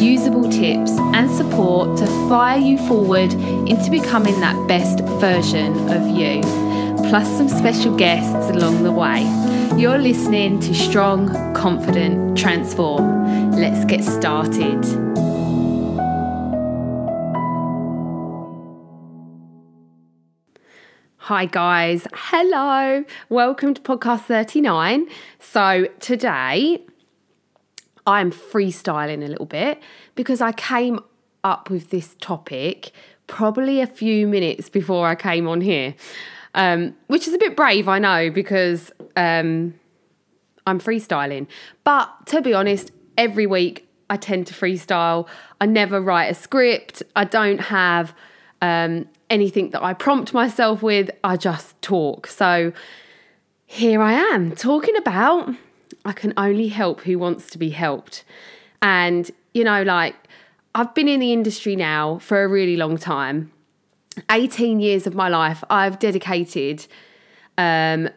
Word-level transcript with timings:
usable 0.00 0.50
tips, 0.50 0.90
and 1.14 1.30
support 1.30 1.96
to 1.98 2.06
fire 2.28 2.58
you 2.58 2.78
forward 2.86 3.32
into 3.68 3.90
becoming 3.90 4.38
that 4.40 4.56
best 4.68 5.00
version 5.20 5.72
of 5.90 6.06
you, 6.08 6.40
plus 7.08 7.28
some 7.36 7.48
special 7.48 7.96
guests 7.96 8.50
along 8.50 8.82
the 8.82 8.92
way. 8.92 9.22
You're 9.76 9.98
listening 9.98 10.60
to 10.60 10.74
Strong, 10.74 11.54
Confident, 11.54 12.36
Transform. 12.36 13.52
Let's 13.52 13.84
get 13.84 14.02
started. 14.04 14.84
Hi, 21.26 21.44
guys. 21.46 22.06
Hello. 22.14 23.04
Welcome 23.28 23.74
to 23.74 23.80
podcast 23.80 24.20
39. 24.26 25.08
So, 25.40 25.88
today 25.98 26.86
I'm 28.06 28.30
freestyling 28.30 29.24
a 29.24 29.28
little 29.28 29.46
bit 29.46 29.82
because 30.14 30.40
I 30.40 30.52
came 30.52 31.00
up 31.42 31.70
with 31.70 31.90
this 31.90 32.16
topic 32.20 32.92
probably 33.26 33.80
a 33.80 33.86
few 33.86 34.26
minutes 34.26 34.68
before 34.68 35.06
I 35.06 35.14
came 35.14 35.48
on 35.48 35.60
here, 35.60 35.94
um, 36.54 36.94
which 37.08 37.26
is 37.26 37.34
a 37.34 37.38
bit 37.38 37.56
brave, 37.56 37.88
I 37.88 37.98
know, 37.98 38.30
because 38.30 38.92
um, 39.16 39.74
I'm 40.66 40.80
freestyling. 40.80 41.46
But 41.84 42.08
to 42.26 42.40
be 42.40 42.54
honest, 42.54 42.92
every 43.18 43.46
week 43.46 43.88
I 44.08 44.16
tend 44.16 44.46
to 44.48 44.54
freestyle. 44.54 45.26
I 45.60 45.66
never 45.66 46.00
write 46.00 46.26
a 46.26 46.34
script. 46.34 47.02
I 47.16 47.24
don't 47.24 47.60
have 47.60 48.14
um, 48.62 49.08
anything 49.30 49.70
that 49.70 49.82
I 49.82 49.94
prompt 49.94 50.32
myself 50.32 50.82
with. 50.82 51.10
I 51.24 51.36
just 51.36 51.80
talk. 51.82 52.26
So 52.28 52.72
here 53.66 54.00
I 54.00 54.12
am 54.12 54.54
talking 54.54 54.96
about 54.96 55.54
I 56.06 56.12
can 56.12 56.32
only 56.36 56.68
help 56.68 57.00
who 57.00 57.18
wants 57.18 57.50
to 57.50 57.58
be 57.58 57.70
helped. 57.70 58.24
And, 58.80 59.28
you 59.52 59.64
know, 59.64 59.82
like 59.82 60.14
I've 60.74 60.94
been 60.94 61.08
in 61.08 61.18
the 61.18 61.32
industry 61.32 61.74
now 61.74 62.18
for 62.18 62.44
a 62.44 62.48
really 62.48 62.76
long 62.76 62.96
time. 62.96 63.50
18 64.30 64.78
years 64.80 65.06
of 65.06 65.14
my 65.14 65.28
life 65.28 65.62
I've 65.68 65.98
dedicated 65.98 66.86
um, 67.58 68.08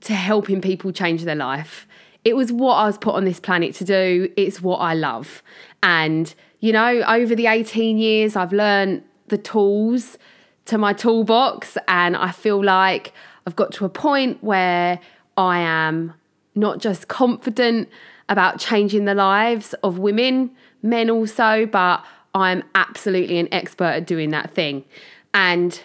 to 0.00 0.14
helping 0.14 0.60
people 0.60 0.90
change 0.90 1.24
their 1.24 1.36
life. 1.36 1.86
It 2.24 2.34
was 2.34 2.52
what 2.52 2.74
I 2.74 2.86
was 2.86 2.98
put 2.98 3.14
on 3.14 3.24
this 3.24 3.38
planet 3.38 3.74
to 3.76 3.84
do. 3.84 4.32
It's 4.36 4.60
what 4.60 4.78
I 4.78 4.94
love. 4.94 5.42
And, 5.80 6.34
you 6.58 6.72
know, 6.72 7.02
over 7.06 7.36
the 7.36 7.46
18 7.46 7.98
years, 7.98 8.34
I've 8.34 8.52
learned 8.52 9.04
the 9.28 9.38
tools 9.38 10.18
to 10.66 10.76
my 10.76 10.92
toolbox. 10.92 11.78
And 11.86 12.16
I 12.16 12.32
feel 12.32 12.62
like 12.62 13.12
I've 13.46 13.54
got 13.54 13.72
to 13.74 13.84
a 13.84 13.88
point 13.88 14.42
where 14.42 14.98
I 15.36 15.60
am 15.60 16.14
not 16.58 16.78
just 16.78 17.08
confident 17.08 17.88
about 18.28 18.58
changing 18.58 19.04
the 19.04 19.14
lives 19.14 19.74
of 19.82 19.98
women, 19.98 20.50
men 20.82 21.08
also, 21.08 21.66
but 21.66 22.04
I'm 22.34 22.62
absolutely 22.74 23.38
an 23.38 23.48
expert 23.52 23.84
at 23.84 24.06
doing 24.06 24.30
that 24.30 24.50
thing. 24.50 24.84
And 25.32 25.80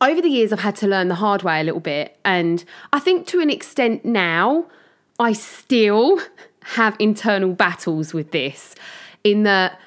over 0.00 0.20
the 0.20 0.28
years, 0.28 0.52
I've 0.52 0.60
had 0.60 0.76
to 0.76 0.86
learn 0.86 1.08
the 1.08 1.14
hard 1.16 1.42
way 1.42 1.60
a 1.60 1.64
little 1.64 1.80
bit. 1.80 2.18
And 2.24 2.64
I 2.92 2.98
think 2.98 3.26
to 3.28 3.40
an 3.40 3.50
extent 3.50 4.04
now, 4.04 4.66
I 5.18 5.32
still 5.32 6.20
have 6.64 6.96
internal 6.98 7.52
battles 7.52 8.12
with 8.12 8.32
this, 8.32 8.74
in 9.24 9.44
that 9.44 9.78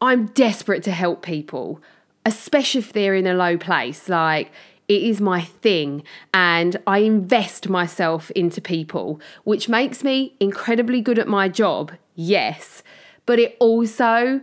I'm 0.00 0.26
desperate 0.26 0.82
to 0.84 0.92
help 0.92 1.22
people, 1.22 1.80
especially 2.24 2.80
if 2.80 2.92
they're 2.92 3.14
in 3.14 3.26
a 3.26 3.34
low 3.34 3.58
place. 3.58 4.08
Like, 4.08 4.50
it 4.88 5.02
is 5.02 5.20
my 5.20 5.42
thing 5.42 6.02
and 6.32 6.76
I 6.86 6.98
invest 6.98 7.68
myself 7.68 8.30
into 8.32 8.60
people, 8.60 9.20
which 9.44 9.68
makes 9.68 10.02
me 10.02 10.34
incredibly 10.40 11.00
good 11.00 11.18
at 11.18 11.28
my 11.28 11.48
job, 11.48 11.92
yes, 12.14 12.82
but 13.26 13.38
it 13.38 13.56
also 13.60 14.40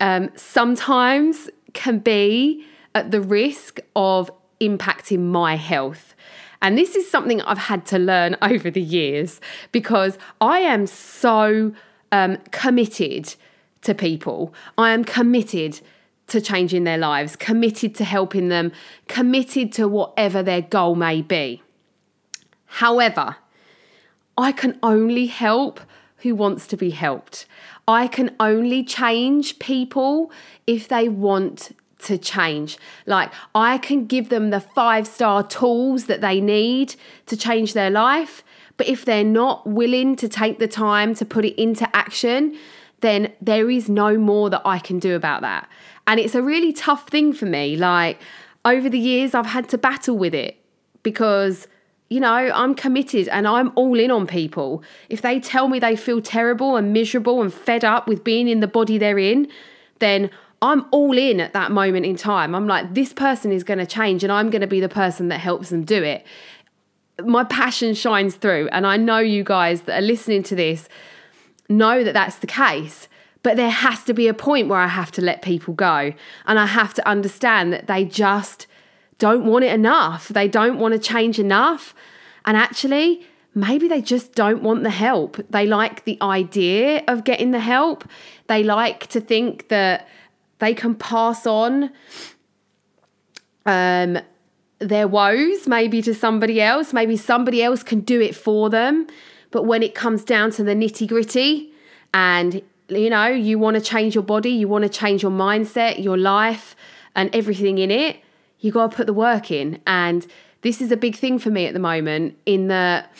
um, 0.00 0.30
sometimes 0.34 1.50
can 1.74 1.98
be 1.98 2.64
at 2.94 3.10
the 3.10 3.20
risk 3.20 3.80
of 3.94 4.30
impacting 4.60 5.20
my 5.20 5.56
health. 5.56 6.14
And 6.62 6.78
this 6.78 6.94
is 6.94 7.10
something 7.10 7.42
I've 7.42 7.58
had 7.58 7.84
to 7.86 7.98
learn 7.98 8.36
over 8.42 8.70
the 8.70 8.80
years 8.80 9.40
because 9.72 10.16
I 10.40 10.60
am 10.60 10.86
so 10.86 11.74
um, 12.10 12.38
committed 12.50 13.34
to 13.82 13.94
people. 13.94 14.54
I 14.78 14.90
am 14.90 15.04
committed 15.04 15.80
to 16.32 16.40
changing 16.40 16.84
their 16.84 16.98
lives, 16.98 17.36
committed 17.36 17.94
to 17.94 18.04
helping 18.04 18.48
them, 18.48 18.72
committed 19.06 19.72
to 19.72 19.86
whatever 19.86 20.42
their 20.42 20.62
goal 20.62 20.94
may 20.94 21.22
be. 21.22 21.62
However, 22.66 23.36
I 24.36 24.52
can 24.52 24.78
only 24.82 25.26
help 25.26 25.80
who 26.18 26.34
wants 26.34 26.66
to 26.68 26.76
be 26.76 26.90
helped. 26.90 27.46
I 27.86 28.06
can 28.06 28.34
only 28.40 28.82
change 28.82 29.58
people 29.58 30.32
if 30.66 30.88
they 30.88 31.08
want 31.08 31.76
to 32.04 32.16
change. 32.16 32.78
Like, 33.06 33.30
I 33.54 33.78
can 33.78 34.06
give 34.06 34.28
them 34.30 34.50
the 34.50 34.60
five 34.60 35.06
star 35.06 35.42
tools 35.42 36.06
that 36.06 36.20
they 36.20 36.40
need 36.40 36.94
to 37.26 37.36
change 37.36 37.74
their 37.74 37.90
life. 37.90 38.42
But 38.76 38.88
if 38.88 39.04
they're 39.04 39.22
not 39.22 39.66
willing 39.66 40.16
to 40.16 40.28
take 40.28 40.58
the 40.58 40.66
time 40.66 41.14
to 41.16 41.24
put 41.24 41.44
it 41.44 41.60
into 41.60 41.88
action, 41.94 42.56
then 43.02 43.32
there 43.40 43.68
is 43.68 43.88
no 43.88 44.16
more 44.16 44.48
that 44.48 44.62
I 44.64 44.78
can 44.78 44.98
do 44.98 45.14
about 45.14 45.42
that. 45.42 45.68
And 46.06 46.18
it's 46.18 46.34
a 46.34 46.42
really 46.42 46.72
tough 46.72 47.08
thing 47.08 47.32
for 47.32 47.46
me. 47.46 47.76
Like 47.76 48.18
over 48.64 48.88
the 48.88 48.98
years, 48.98 49.34
I've 49.34 49.46
had 49.46 49.68
to 49.70 49.78
battle 49.78 50.16
with 50.16 50.34
it 50.34 50.56
because, 51.02 51.66
you 52.08 52.20
know, 52.20 52.32
I'm 52.32 52.74
committed 52.74 53.28
and 53.28 53.46
I'm 53.46 53.72
all 53.74 53.98
in 53.98 54.10
on 54.10 54.26
people. 54.26 54.82
If 55.08 55.20
they 55.20 55.40
tell 55.40 55.68
me 55.68 55.78
they 55.78 55.96
feel 55.96 56.22
terrible 56.22 56.76
and 56.76 56.92
miserable 56.92 57.42
and 57.42 57.52
fed 57.52 57.84
up 57.84 58.08
with 58.08 58.24
being 58.24 58.48
in 58.48 58.60
the 58.60 58.68
body 58.68 58.98
they're 58.98 59.18
in, 59.18 59.48
then 59.98 60.30
I'm 60.60 60.86
all 60.92 61.18
in 61.18 61.40
at 61.40 61.52
that 61.54 61.72
moment 61.72 62.06
in 62.06 62.14
time. 62.14 62.54
I'm 62.54 62.68
like, 62.68 62.94
this 62.94 63.12
person 63.12 63.50
is 63.50 63.64
going 63.64 63.78
to 63.78 63.86
change 63.86 64.22
and 64.22 64.32
I'm 64.32 64.48
going 64.48 64.60
to 64.60 64.68
be 64.68 64.80
the 64.80 64.88
person 64.88 65.26
that 65.28 65.38
helps 65.38 65.70
them 65.70 65.82
do 65.82 66.02
it. 66.04 66.24
My 67.24 67.42
passion 67.42 67.94
shines 67.94 68.36
through. 68.36 68.68
And 68.70 68.86
I 68.86 68.96
know 68.96 69.18
you 69.18 69.42
guys 69.42 69.82
that 69.82 69.98
are 69.98 70.06
listening 70.06 70.44
to 70.44 70.54
this 70.54 70.88
know 71.72 72.04
that 72.04 72.14
that's 72.14 72.36
the 72.36 72.46
case. 72.46 73.08
But 73.42 73.56
there 73.56 73.70
has 73.70 74.04
to 74.04 74.14
be 74.14 74.28
a 74.28 74.34
point 74.34 74.68
where 74.68 74.78
I 74.78 74.86
have 74.86 75.10
to 75.12 75.20
let 75.20 75.42
people 75.42 75.74
go 75.74 76.12
and 76.46 76.58
I 76.58 76.66
have 76.66 76.94
to 76.94 77.08
understand 77.08 77.72
that 77.72 77.88
they 77.88 78.04
just 78.04 78.66
don't 79.18 79.44
want 79.44 79.64
it 79.64 79.72
enough. 79.72 80.28
They 80.28 80.48
don't 80.48 80.78
want 80.78 80.92
to 80.94 80.98
change 80.98 81.38
enough. 81.38 81.94
And 82.44 82.56
actually, 82.56 83.26
maybe 83.54 83.88
they 83.88 84.00
just 84.00 84.34
don't 84.34 84.62
want 84.62 84.82
the 84.84 84.90
help. 84.90 85.38
They 85.50 85.66
like 85.66 86.04
the 86.04 86.18
idea 86.22 87.02
of 87.08 87.24
getting 87.24 87.50
the 87.50 87.60
help. 87.60 88.04
They 88.46 88.62
like 88.62 89.08
to 89.08 89.20
think 89.20 89.68
that 89.68 90.08
they 90.58 90.74
can 90.74 90.94
pass 90.94 91.46
on 91.46 91.90
um, 93.66 94.18
their 94.78 95.08
woes 95.08 95.66
maybe 95.66 96.02
to 96.02 96.14
somebody 96.14 96.60
else. 96.60 96.92
Maybe 96.92 97.16
somebody 97.16 97.62
else 97.62 97.82
can 97.82 98.00
do 98.00 98.20
it 98.20 98.34
for 98.34 98.70
them. 98.70 99.06
But 99.52 99.64
when 99.64 99.82
it 99.82 99.94
comes 99.94 100.24
down 100.24 100.50
to 100.52 100.64
the 100.64 100.74
nitty 100.74 101.06
gritty 101.06 101.72
and 102.12 102.62
you 102.88 103.10
know, 103.10 103.26
you 103.26 103.58
want 103.58 103.76
to 103.76 103.80
change 103.80 104.14
your 104.14 104.24
body, 104.24 104.50
you 104.50 104.68
want 104.68 104.82
to 104.82 104.88
change 104.88 105.22
your 105.22 105.30
mindset, 105.30 106.02
your 106.02 106.18
life, 106.18 106.74
and 107.14 107.34
everything 107.34 107.78
in 107.78 107.90
it, 107.90 108.16
you 108.60 108.72
got 108.72 108.90
to 108.90 108.96
put 108.96 109.06
the 109.06 109.12
work 109.12 109.50
in. 109.50 109.80
And 109.86 110.26
this 110.62 110.80
is 110.80 110.90
a 110.92 110.96
big 110.96 111.16
thing 111.16 111.38
for 111.38 111.50
me 111.50 111.66
at 111.66 111.74
the 111.74 111.80
moment, 111.80 112.36
in 112.46 112.68
that 112.68 113.12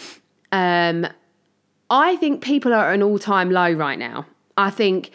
um, 0.50 1.06
I 1.90 2.16
think 2.16 2.42
people 2.42 2.72
are 2.72 2.90
at 2.90 2.94
an 2.94 3.02
all 3.02 3.18
time 3.18 3.50
low 3.50 3.70
right 3.72 3.98
now. 3.98 4.26
I 4.56 4.70
think 4.70 5.10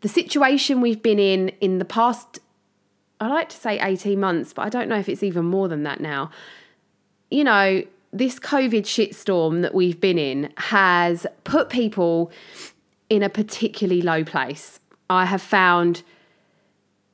the 0.00 0.08
situation 0.08 0.80
we've 0.80 1.02
been 1.02 1.18
in 1.18 1.50
in 1.60 1.78
the 1.78 1.84
past, 1.84 2.38
I 3.20 3.28
like 3.28 3.48
to 3.50 3.56
say 3.56 3.80
18 3.80 4.18
months, 4.18 4.52
but 4.52 4.62
I 4.62 4.68
don't 4.68 4.88
know 4.88 4.98
if 4.98 5.08
it's 5.08 5.22
even 5.22 5.44
more 5.44 5.68
than 5.68 5.82
that 5.84 6.00
now. 6.00 6.30
You 7.30 7.44
know, 7.44 7.82
this 8.12 8.38
COVID 8.38 8.82
shitstorm 8.82 9.62
that 9.62 9.74
we've 9.74 10.00
been 10.00 10.18
in 10.18 10.52
has 10.56 11.26
put 11.44 11.70
people 11.70 12.30
in 13.08 13.22
a 13.22 13.28
particularly 13.28 14.02
low 14.02 14.24
place. 14.24 14.80
I 15.08 15.26
have 15.26 15.42
found 15.42 16.02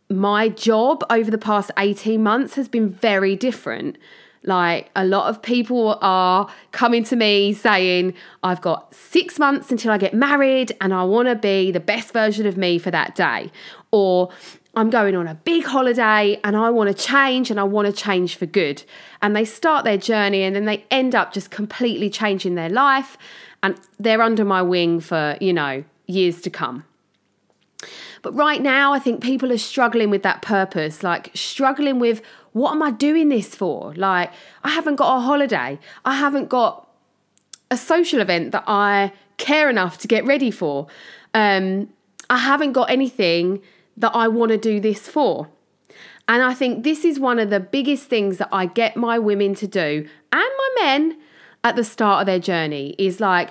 my 0.08 0.48
job 0.48 1.04
over 1.10 1.30
the 1.30 1.38
past 1.38 1.70
18 1.78 2.22
months 2.22 2.54
has 2.54 2.68
been 2.68 2.88
very 2.88 3.34
different. 3.34 3.98
Like 4.44 4.90
a 4.94 5.04
lot 5.04 5.28
of 5.28 5.42
people 5.42 5.98
are 6.00 6.48
coming 6.70 7.02
to 7.04 7.16
me 7.16 7.52
saying, 7.52 8.14
I've 8.44 8.60
got 8.60 8.94
six 8.94 9.38
months 9.38 9.72
until 9.72 9.90
I 9.90 9.98
get 9.98 10.14
married 10.14 10.76
and 10.80 10.94
I 10.94 11.02
want 11.02 11.26
to 11.26 11.34
be 11.34 11.72
the 11.72 11.80
best 11.80 12.12
version 12.12 12.46
of 12.46 12.56
me 12.56 12.78
for 12.78 12.92
that 12.92 13.16
day. 13.16 13.50
Or 13.90 14.30
I'm 14.76 14.90
going 14.90 15.16
on 15.16 15.26
a 15.26 15.34
big 15.34 15.64
holiday 15.64 16.38
and 16.44 16.54
I 16.54 16.68
want 16.68 16.94
to 16.94 17.02
change 17.02 17.50
and 17.50 17.58
I 17.58 17.64
want 17.64 17.86
to 17.86 17.92
change 17.92 18.36
for 18.36 18.44
good. 18.44 18.84
And 19.22 19.34
they 19.34 19.46
start 19.46 19.86
their 19.86 19.96
journey 19.96 20.42
and 20.42 20.54
then 20.54 20.66
they 20.66 20.84
end 20.90 21.14
up 21.14 21.32
just 21.32 21.50
completely 21.50 22.10
changing 22.10 22.56
their 22.56 22.68
life 22.68 23.16
and 23.62 23.80
they're 23.98 24.20
under 24.20 24.44
my 24.44 24.60
wing 24.60 25.00
for, 25.00 25.38
you 25.40 25.54
know, 25.54 25.82
years 26.06 26.42
to 26.42 26.50
come. 26.50 26.84
But 28.20 28.34
right 28.34 28.60
now, 28.60 28.92
I 28.92 28.98
think 28.98 29.22
people 29.22 29.50
are 29.50 29.58
struggling 29.58 30.10
with 30.10 30.22
that 30.24 30.42
purpose, 30.42 31.02
like 31.02 31.30
struggling 31.34 31.98
with 31.98 32.20
what 32.52 32.72
am 32.72 32.82
I 32.82 32.90
doing 32.90 33.30
this 33.30 33.54
for? 33.54 33.94
Like, 33.94 34.30
I 34.62 34.70
haven't 34.70 34.96
got 34.96 35.16
a 35.16 35.20
holiday, 35.20 35.78
I 36.04 36.16
haven't 36.16 36.48
got 36.48 36.86
a 37.70 37.76
social 37.78 38.20
event 38.20 38.52
that 38.52 38.64
I 38.66 39.12
care 39.38 39.70
enough 39.70 39.98
to 39.98 40.08
get 40.08 40.24
ready 40.26 40.50
for. 40.50 40.86
Um, 41.32 41.88
I 42.28 42.38
haven't 42.38 42.72
got 42.72 42.90
anything 42.90 43.62
that 43.96 44.14
I 44.14 44.28
want 44.28 44.50
to 44.50 44.58
do 44.58 44.80
this 44.80 45.08
for. 45.08 45.48
And 46.28 46.42
I 46.42 46.54
think 46.54 46.82
this 46.82 47.04
is 47.04 47.20
one 47.20 47.38
of 47.38 47.50
the 47.50 47.60
biggest 47.60 48.08
things 48.08 48.38
that 48.38 48.48
I 48.50 48.66
get 48.66 48.96
my 48.96 49.18
women 49.18 49.54
to 49.56 49.66
do 49.66 50.08
and 50.32 50.50
my 50.58 50.68
men 50.80 51.18
at 51.62 51.76
the 51.76 51.84
start 51.84 52.22
of 52.22 52.26
their 52.26 52.38
journey 52.38 52.94
is 52.98 53.20
like, 53.20 53.50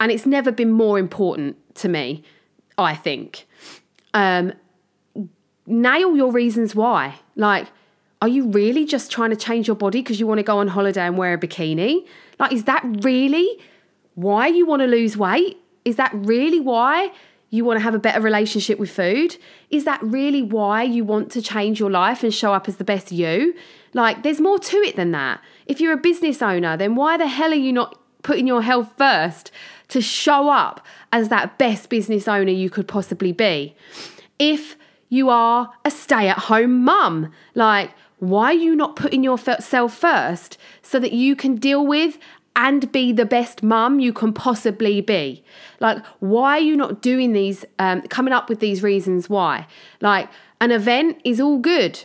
and 0.00 0.10
it's 0.10 0.26
never 0.26 0.50
been 0.50 0.70
more 0.70 0.98
important 0.98 1.56
to 1.76 1.88
me, 1.88 2.22
I 2.76 2.94
think. 2.94 3.46
Um, 4.12 4.52
nail 5.66 6.16
your 6.16 6.32
reasons 6.32 6.74
why. 6.74 7.20
Like, 7.36 7.68
are 8.20 8.28
you 8.28 8.48
really 8.48 8.84
just 8.84 9.10
trying 9.10 9.30
to 9.30 9.36
change 9.36 9.66
your 9.66 9.76
body 9.76 10.00
because 10.00 10.18
you 10.18 10.26
want 10.26 10.38
to 10.38 10.42
go 10.42 10.58
on 10.58 10.68
holiday 10.68 11.06
and 11.06 11.18
wear 11.18 11.34
a 11.34 11.38
bikini? 11.38 12.06
Like, 12.38 12.52
is 12.52 12.64
that 12.64 12.82
really 13.04 13.58
why 14.14 14.46
you 14.46 14.66
want 14.66 14.80
to 14.80 14.86
lose 14.86 15.16
weight? 15.16 15.58
Is 15.84 15.96
that 15.96 16.10
really 16.14 16.60
why 16.60 17.12
you 17.54 17.64
want 17.64 17.78
to 17.78 17.82
have 17.84 17.94
a 17.94 18.00
better 18.00 18.20
relationship 18.20 18.80
with 18.80 18.90
food? 18.90 19.36
Is 19.70 19.84
that 19.84 20.02
really 20.02 20.42
why 20.42 20.82
you 20.82 21.04
want 21.04 21.30
to 21.32 21.40
change 21.40 21.78
your 21.78 21.90
life 21.90 22.24
and 22.24 22.34
show 22.34 22.52
up 22.52 22.66
as 22.66 22.78
the 22.78 22.84
best 22.84 23.12
you? 23.12 23.54
Like, 23.92 24.24
there's 24.24 24.40
more 24.40 24.58
to 24.58 24.76
it 24.78 24.96
than 24.96 25.12
that. 25.12 25.40
If 25.66 25.80
you're 25.80 25.92
a 25.92 25.96
business 25.96 26.42
owner, 26.42 26.76
then 26.76 26.96
why 26.96 27.16
the 27.16 27.28
hell 27.28 27.52
are 27.52 27.54
you 27.54 27.72
not 27.72 27.96
putting 28.24 28.48
your 28.48 28.62
health 28.62 28.92
first 28.98 29.52
to 29.88 30.00
show 30.00 30.48
up 30.48 30.84
as 31.12 31.28
that 31.28 31.56
best 31.56 31.90
business 31.90 32.26
owner 32.26 32.50
you 32.50 32.70
could 32.70 32.88
possibly 32.88 33.30
be? 33.30 33.76
If 34.40 34.76
you 35.08 35.28
are 35.30 35.70
a 35.84 35.92
stay 35.92 36.26
at 36.26 36.38
home 36.38 36.82
mum, 36.82 37.30
like, 37.54 37.92
why 38.18 38.46
are 38.46 38.52
you 38.52 38.74
not 38.74 38.96
putting 38.96 39.22
yourself 39.22 39.94
first 39.94 40.58
so 40.82 40.98
that 40.98 41.12
you 41.12 41.36
can 41.36 41.54
deal 41.54 41.86
with 41.86 42.18
and 42.56 42.90
be 42.92 43.12
the 43.12 43.24
best 43.24 43.62
mum 43.62 44.00
you 44.00 44.12
can 44.12 44.32
possibly 44.32 45.00
be? 45.00 45.44
Like, 45.80 46.04
why 46.20 46.58
are 46.58 46.62
you 46.62 46.76
not 46.76 47.02
doing 47.02 47.32
these, 47.32 47.64
um, 47.78 48.02
coming 48.02 48.32
up 48.32 48.48
with 48.48 48.60
these 48.60 48.82
reasons 48.82 49.28
why? 49.28 49.66
Like, 50.00 50.28
an 50.60 50.70
event 50.70 51.20
is 51.24 51.40
all 51.40 51.58
good, 51.58 52.04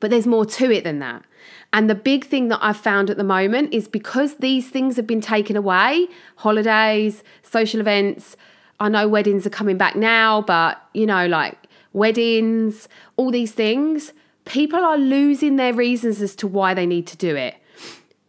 but 0.00 0.10
there's 0.10 0.26
more 0.26 0.46
to 0.46 0.70
it 0.70 0.84
than 0.84 0.98
that. 1.00 1.24
And 1.72 1.90
the 1.90 1.96
big 1.96 2.24
thing 2.24 2.48
that 2.48 2.60
I've 2.62 2.76
found 2.76 3.10
at 3.10 3.16
the 3.16 3.24
moment 3.24 3.74
is 3.74 3.88
because 3.88 4.36
these 4.36 4.70
things 4.70 4.96
have 4.96 5.08
been 5.08 5.20
taken 5.20 5.56
away 5.56 6.06
holidays, 6.36 7.24
social 7.42 7.80
events. 7.80 8.36
I 8.78 8.88
know 8.88 9.08
weddings 9.08 9.44
are 9.44 9.50
coming 9.50 9.76
back 9.76 9.96
now, 9.96 10.42
but 10.42 10.80
you 10.94 11.04
know, 11.04 11.26
like 11.26 11.58
weddings, 11.92 12.88
all 13.16 13.32
these 13.32 13.52
things, 13.52 14.12
people 14.44 14.80
are 14.84 14.96
losing 14.96 15.56
their 15.56 15.74
reasons 15.74 16.22
as 16.22 16.36
to 16.36 16.46
why 16.46 16.74
they 16.74 16.86
need 16.86 17.08
to 17.08 17.16
do 17.16 17.34
it. 17.34 17.56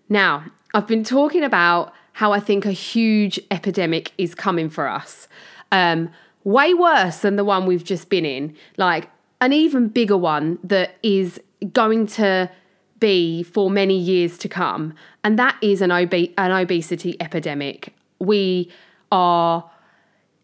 Now, 0.10 0.46
I've 0.76 0.88
been 0.88 1.06
talking 1.06 1.42
about 1.42 1.94
how 2.12 2.34
I 2.34 2.42
think 2.42 2.66
a 2.66 2.72
huge 2.74 3.40
epidemic 3.50 4.12
is 4.18 4.36
coming 4.36 4.70
for 4.70 4.90
us. 4.90 5.30
Um, 5.72 6.10
way 6.44 6.74
worse 6.74 7.20
than 7.20 7.38
the 7.38 7.46
one 7.46 7.66
we've 7.66 7.86
just 7.86 8.10
been 8.10 8.26
in, 8.26 8.58
like 8.76 9.10
an 9.40 9.54
even 9.54 9.88
bigger 9.88 10.18
one 10.18 10.60
that 10.66 10.98
is 11.02 11.40
going 11.72 12.08
to 12.08 12.52
be 13.00 13.42
for 13.42 13.70
many 13.70 13.98
years 13.98 14.38
to 14.40 14.50
come, 14.50 14.94
and 15.24 15.40
that 15.40 15.56
is 15.62 15.82
an, 15.82 15.92
ob- 15.92 16.14
an 16.14 16.52
obesity 16.52 17.16
epidemic. 17.22 17.94
We 18.20 18.70
are 19.14 19.70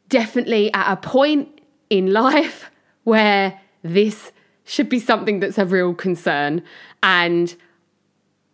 definitely 0.07 0.73
at 0.73 0.93
a 0.93 0.95
point 0.95 1.59
in 1.89 2.13
life 2.13 2.71
where 3.03 3.59
this 3.83 4.31
should 4.63 4.87
be 4.87 4.99
something 4.99 5.41
that's 5.41 5.57
a 5.57 5.65
real 5.65 5.93
concern. 5.93 6.63
And 7.03 7.53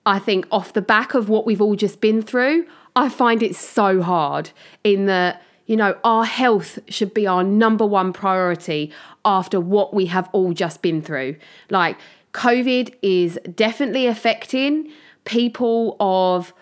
I 0.08 0.20
think, 0.20 0.48
off 0.52 0.72
the 0.72 0.82
back 0.82 1.14
of 1.14 1.28
what 1.28 1.46
we've 1.46 1.62
all 1.62 1.76
just 1.76 2.00
been 2.00 2.22
through, 2.22 2.66
I 2.96 3.10
find 3.10 3.44
it 3.44 3.58
so 3.58 4.02
hard 4.02 4.52
in 4.86 5.06
that, 5.08 5.44
you 5.66 5.76
know, 5.76 5.98
our 6.06 6.24
health 6.24 6.80
should 6.88 7.14
be 7.14 7.28
our 7.28 7.44
number 7.44 7.86
one 7.86 8.14
priority 8.14 8.92
after 9.26 9.60
what 9.60 9.94
we 9.94 10.06
have 10.06 10.30
all 10.32 10.54
just 10.54 10.82
been 10.82 11.02
through. 11.02 11.36
Like, 11.70 11.98
COVID 12.34 12.96
is 13.02 13.38
definitely 13.54 14.08
affecting 14.08 14.90
people 15.26 15.98
of 16.00 16.54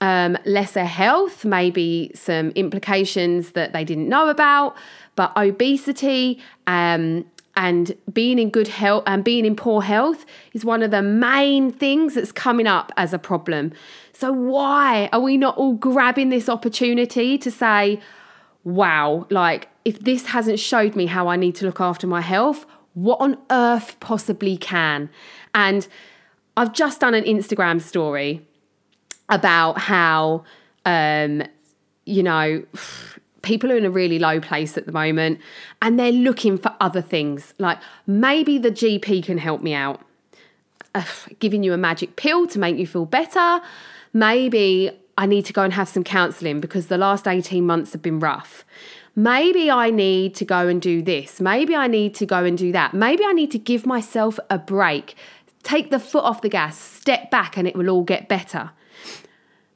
um, 0.00 0.36
lesser 0.44 0.84
health, 0.84 1.44
maybe 1.44 2.10
some 2.14 2.50
implications 2.50 3.52
that 3.52 3.72
they 3.72 3.84
didn't 3.84 4.08
know 4.08 4.28
about, 4.28 4.76
but 5.14 5.32
obesity 5.36 6.42
um, 6.66 7.24
and 7.60 7.94
being 8.10 8.38
in 8.38 8.48
good 8.48 8.68
health 8.68 9.02
and 9.06 9.22
being 9.22 9.44
in 9.44 9.54
poor 9.54 9.82
health 9.82 10.24
is 10.54 10.64
one 10.64 10.82
of 10.82 10.90
the 10.90 11.02
main 11.02 11.70
things 11.70 12.14
that's 12.14 12.32
coming 12.32 12.66
up 12.66 12.90
as 12.96 13.12
a 13.12 13.18
problem. 13.18 13.70
So, 14.14 14.32
why 14.32 15.10
are 15.12 15.20
we 15.20 15.36
not 15.36 15.58
all 15.58 15.74
grabbing 15.74 16.30
this 16.30 16.48
opportunity 16.48 17.36
to 17.36 17.50
say, 17.50 18.00
wow, 18.64 19.26
like 19.28 19.68
if 19.84 20.00
this 20.00 20.26
hasn't 20.26 20.58
showed 20.58 20.96
me 20.96 21.04
how 21.04 21.28
I 21.28 21.36
need 21.36 21.54
to 21.56 21.66
look 21.66 21.82
after 21.82 22.06
my 22.06 22.22
health, 22.22 22.64
what 22.94 23.20
on 23.20 23.36
earth 23.50 24.00
possibly 24.00 24.56
can? 24.56 25.10
And 25.54 25.86
I've 26.56 26.72
just 26.72 26.98
done 26.98 27.12
an 27.12 27.24
Instagram 27.24 27.82
story 27.82 28.40
about 29.28 29.76
how, 29.76 30.44
um, 30.86 31.42
you 32.06 32.22
know, 32.22 32.64
people 33.42 33.72
are 33.72 33.76
in 33.76 33.84
a 33.84 33.90
really 33.90 34.18
low 34.18 34.40
place 34.40 34.76
at 34.76 34.86
the 34.86 34.92
moment 34.92 35.40
and 35.80 35.98
they're 35.98 36.12
looking 36.12 36.58
for 36.58 36.74
other 36.80 37.02
things. 37.02 37.54
Like 37.58 37.78
maybe 38.06 38.58
the 38.58 38.70
GP 38.70 39.24
can 39.24 39.38
help 39.38 39.62
me 39.62 39.74
out, 39.74 40.00
uh, 40.94 41.04
giving 41.38 41.62
you 41.62 41.72
a 41.72 41.78
magic 41.78 42.16
pill 42.16 42.46
to 42.48 42.58
make 42.58 42.76
you 42.76 42.86
feel 42.86 43.06
better. 43.06 43.60
Maybe 44.12 44.90
I 45.16 45.26
need 45.26 45.44
to 45.46 45.52
go 45.52 45.62
and 45.62 45.72
have 45.72 45.88
some 45.88 46.04
counseling 46.04 46.60
because 46.60 46.86
the 46.86 46.98
last 46.98 47.26
18 47.26 47.64
months 47.64 47.92
have 47.92 48.02
been 48.02 48.20
rough. 48.20 48.64
Maybe 49.16 49.70
I 49.70 49.90
need 49.90 50.34
to 50.36 50.44
go 50.44 50.68
and 50.68 50.80
do 50.80 51.02
this. 51.02 51.40
Maybe 51.40 51.74
I 51.74 51.88
need 51.88 52.14
to 52.16 52.26
go 52.26 52.44
and 52.44 52.56
do 52.56 52.72
that. 52.72 52.94
Maybe 52.94 53.24
I 53.24 53.32
need 53.32 53.50
to 53.50 53.58
give 53.58 53.84
myself 53.84 54.38
a 54.48 54.58
break, 54.58 55.14
take 55.62 55.90
the 55.90 55.98
foot 55.98 56.24
off 56.24 56.42
the 56.42 56.48
gas, 56.48 56.78
step 56.78 57.30
back, 57.30 57.56
and 57.56 57.66
it 57.66 57.76
will 57.76 57.90
all 57.90 58.02
get 58.02 58.28
better. 58.28 58.70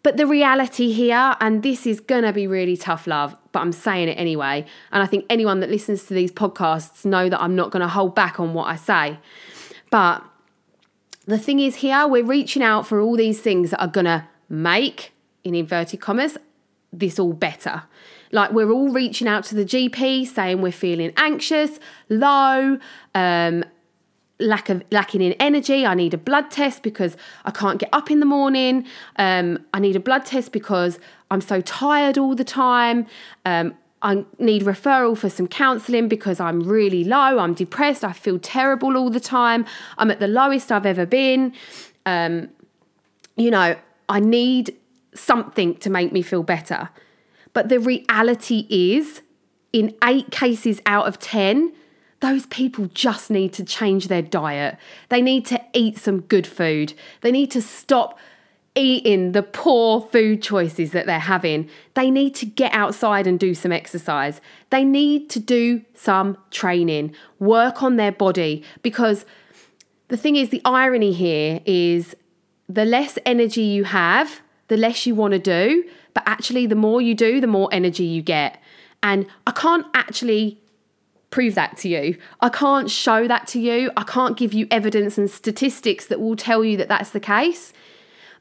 But 0.05 0.19
the 0.19 0.27
reality 0.27 0.93
here, 0.93 1.35
and 1.41 1.63
this 1.63 1.87
is 1.87 1.99
gonna 1.99 2.33
be 2.33 2.47
really 2.47 2.77
tough 2.77 3.07
love, 3.07 3.35
but 3.53 3.61
I'm 3.61 3.73
saying 3.73 4.09
it 4.11 4.19
anyway. 4.19 4.67
And 4.93 5.03
I 5.03 5.07
think 5.07 5.25
anyone 5.31 5.61
that 5.61 5.71
listens 5.71 6.05
to 6.05 6.15
these 6.15 6.31
podcasts 6.31 7.07
know 7.07 7.31
that 7.31 7.41
I'm 7.41 7.57
not 7.57 7.71
gonna 7.71 7.89
hold 7.89 8.15
back 8.15 8.39
on 8.39 8.53
what 8.53 8.67
I 8.67 8.77
say. 8.77 9.19
But 9.91 10.23
the 11.25 11.39
thing 11.39 11.59
is, 11.59 11.77
here 11.77 12.07
we're 12.07 12.23
reaching 12.23 12.63
out 12.63 12.87
for 12.87 13.01
all 13.01 13.17
these 13.17 13.41
things 13.41 13.71
that 13.71 13.81
are 13.81 13.89
gonna 13.89 14.29
make, 14.51 15.13
in 15.43 15.55
inverted 15.55 16.03
commas, 16.03 16.37
this 16.93 17.19
all 17.19 17.33
better. 17.33 17.85
Like 18.31 18.53
we're 18.53 18.71
all 18.71 18.91
reaching 18.91 19.27
out 19.27 19.45
to 19.45 19.55
the 19.55 19.65
GP 19.65 20.27
saying 20.27 20.61
we're 20.61 20.71
feeling 20.73 21.15
anxious, 21.17 21.81
low, 22.11 22.79
um, 23.15 23.65
lack 24.41 24.69
of 24.69 24.83
lacking 24.91 25.23
in 25.23 25.33
energy. 25.35 25.87
I 25.87 25.95
need 25.95 26.15
a 26.15 26.19
blood 26.19 26.51
test 26.51 26.83
because 26.83 27.17
I 27.45 27.51
can't 27.51 27.79
get 27.79 27.89
up 27.93 28.11
in 28.11 28.21
the 28.21 28.27
morning. 28.27 28.87
Um, 29.17 29.65
I 29.73 29.81
need 29.81 29.97
a 29.97 30.01
blood 30.01 30.25
test 30.25 30.53
because 30.53 30.99
I'm 31.31 31.41
so 31.41 31.61
tired 31.61 32.19
all 32.19 32.35
the 32.35 32.45
time. 32.45 33.07
Um, 33.45 33.75
I 34.03 34.25
need 34.39 34.63
referral 34.63 35.17
for 35.17 35.31
some 35.31 35.47
counselling 35.47 36.09
because 36.09 36.39
I'm 36.39 36.61
really 36.61 37.05
low. 37.05 37.39
I'm 37.39 37.55
depressed. 37.55 38.05
I 38.05 38.13
feel 38.13 38.39
terrible 38.39 38.97
all 38.97 39.09
the 39.09 39.21
time. 39.21 39.65
I'm 39.97 40.11
at 40.11 40.21
the 40.21 40.29
lowest 40.29 40.71
I've 40.71 40.85
ever 40.85 41.07
been. 41.07 41.55
Um, 42.05 42.51
you 43.37 43.51
know, 43.51 43.77
I 44.09 44.21
need 44.21 44.77
something 45.15 45.77
to 45.77 45.91
make 45.91 46.13
me 46.13 46.21
feel 46.21 46.43
better. 46.43 46.91
But 47.55 47.69
the 47.69 47.79
reality 47.79 48.67
is, 48.69 49.23
in 49.73 49.95
eight 50.05 50.31
cases 50.31 50.83
out 50.85 51.07
of 51.07 51.19
10, 51.19 51.73
those 52.25 52.47
people 52.47 52.87
just 52.95 53.31
need 53.31 53.53
to 53.53 53.63
change 53.63 54.09
their 54.09 54.23
diet. 54.23 54.79
They 55.11 55.21
need 55.21 55.45
to 55.47 55.61
eat 55.75 55.99
some 55.99 56.23
good 56.23 56.47
food. 56.47 56.95
They 57.21 57.31
need 57.31 57.51
to 57.51 57.61
stop 57.61 58.19
eating 58.75 59.33
the 59.33 59.43
poor 59.43 60.01
food 60.01 60.43
choices 60.43 60.93
that 60.93 61.05
they're 61.05 61.19
having. 61.19 61.69
They 61.93 62.11
need 62.11 62.35
to 62.37 62.47
get 62.47 62.73
outside 62.73 63.27
and 63.27 63.39
do 63.39 63.55
some 63.55 63.73
exercise. 63.73 64.41
They 64.71 64.85
need 64.85 65.29
to 65.31 65.39
do 65.39 65.83
some 65.93 66.39
training, 66.51 67.15
work 67.39 67.83
on 67.83 67.97
their 67.97 68.13
body 68.13 68.65
because 68.81 69.27
the 70.09 70.17
thing 70.17 70.37
is, 70.37 70.49
the 70.49 70.63
irony 70.65 71.13
here 71.13 71.61
is 71.67 72.17
the 72.71 72.87
less 72.87 73.19
energy 73.27 73.65
you 73.65 73.85
have, 73.85 74.41
the 74.69 74.79
less 74.79 75.05
you 75.05 75.15
want 75.15 75.33
to 75.33 75.39
do. 75.39 75.85
But 76.15 76.23
actually, 76.25 76.67
the 76.67 76.75
more 76.75 77.03
you 77.03 77.15
do, 77.15 77.39
the 77.39 77.47
more 77.47 77.69
energy 77.71 78.05
you 78.05 78.23
get. 78.23 78.63
And 79.03 79.27
I 79.47 79.51
can't 79.51 79.85
actually 79.93 80.59
prove 81.35 81.57
that 81.57 81.77
to 81.77 81.89
you. 81.89 82.17
I 82.41 82.49
can't 82.49 82.89
show 82.89 83.27
that 83.27 83.49
to 83.49 83.59
you. 83.59 83.91
I 83.97 84.05
can't 84.05 84.37
give 84.37 84.53
you 84.53 84.69
evidence 84.71 85.19
and 85.19 85.29
statistics 85.29 86.07
that 86.07 86.21
will 86.21 86.37
tell 86.37 86.65
you 86.65 86.77
that 86.77 86.87
that's 86.87 87.11
the 87.11 87.19
case. 87.19 87.73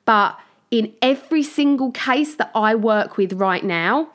But 0.05 0.39
in 0.69 0.93
every 1.01 1.41
single 1.41 1.91
case 1.91 2.35
that 2.35 2.51
I 2.53 2.75
work 2.75 3.17
with 3.17 3.33
right 3.33 3.63
now, 3.63 4.09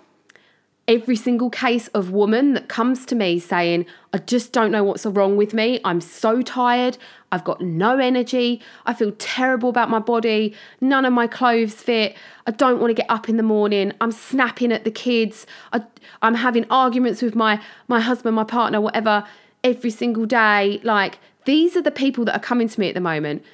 every 0.86 1.16
single 1.16 1.50
case 1.50 1.88
of 1.88 2.12
woman 2.12 2.54
that 2.54 2.68
comes 2.68 3.04
to 3.06 3.16
me 3.16 3.40
saying, 3.40 3.84
I 4.12 4.18
just 4.18 4.52
don't 4.52 4.70
know 4.70 4.84
what's 4.84 5.04
wrong 5.04 5.36
with 5.36 5.52
me. 5.52 5.80
I'm 5.84 6.00
so 6.00 6.40
tired. 6.40 6.98
I've 7.32 7.42
got 7.42 7.60
no 7.60 7.98
energy. 7.98 8.62
I 8.86 8.94
feel 8.94 9.10
terrible 9.18 9.70
about 9.70 9.90
my 9.90 9.98
body. 9.98 10.54
None 10.80 11.04
of 11.04 11.12
my 11.12 11.26
clothes 11.26 11.74
fit. 11.74 12.16
I 12.48 12.50
don't 12.50 12.80
want 12.80 12.88
to 12.88 12.94
get 12.94 13.10
up 13.10 13.28
in 13.28 13.36
the 13.36 13.42
morning. 13.42 13.92
I'm 14.00 14.10
snapping 14.10 14.72
at 14.72 14.84
the 14.84 14.90
kids. 14.90 15.46
I, 15.70 15.82
am 16.22 16.34
having 16.34 16.64
arguments 16.70 17.20
with 17.20 17.34
my, 17.34 17.60
my 17.88 18.00
husband, 18.00 18.34
my 18.36 18.44
partner, 18.44 18.80
whatever, 18.80 19.26
every 19.62 19.90
single 19.90 20.24
day. 20.24 20.80
Like, 20.82 21.18
these 21.44 21.76
are 21.76 21.82
the 21.82 21.90
people 21.90 22.24
that 22.24 22.34
are 22.34 22.40
coming 22.40 22.66
to 22.66 22.80
me 22.80 22.88
at 22.88 22.94
the 22.94 23.02
moment. 23.02 23.44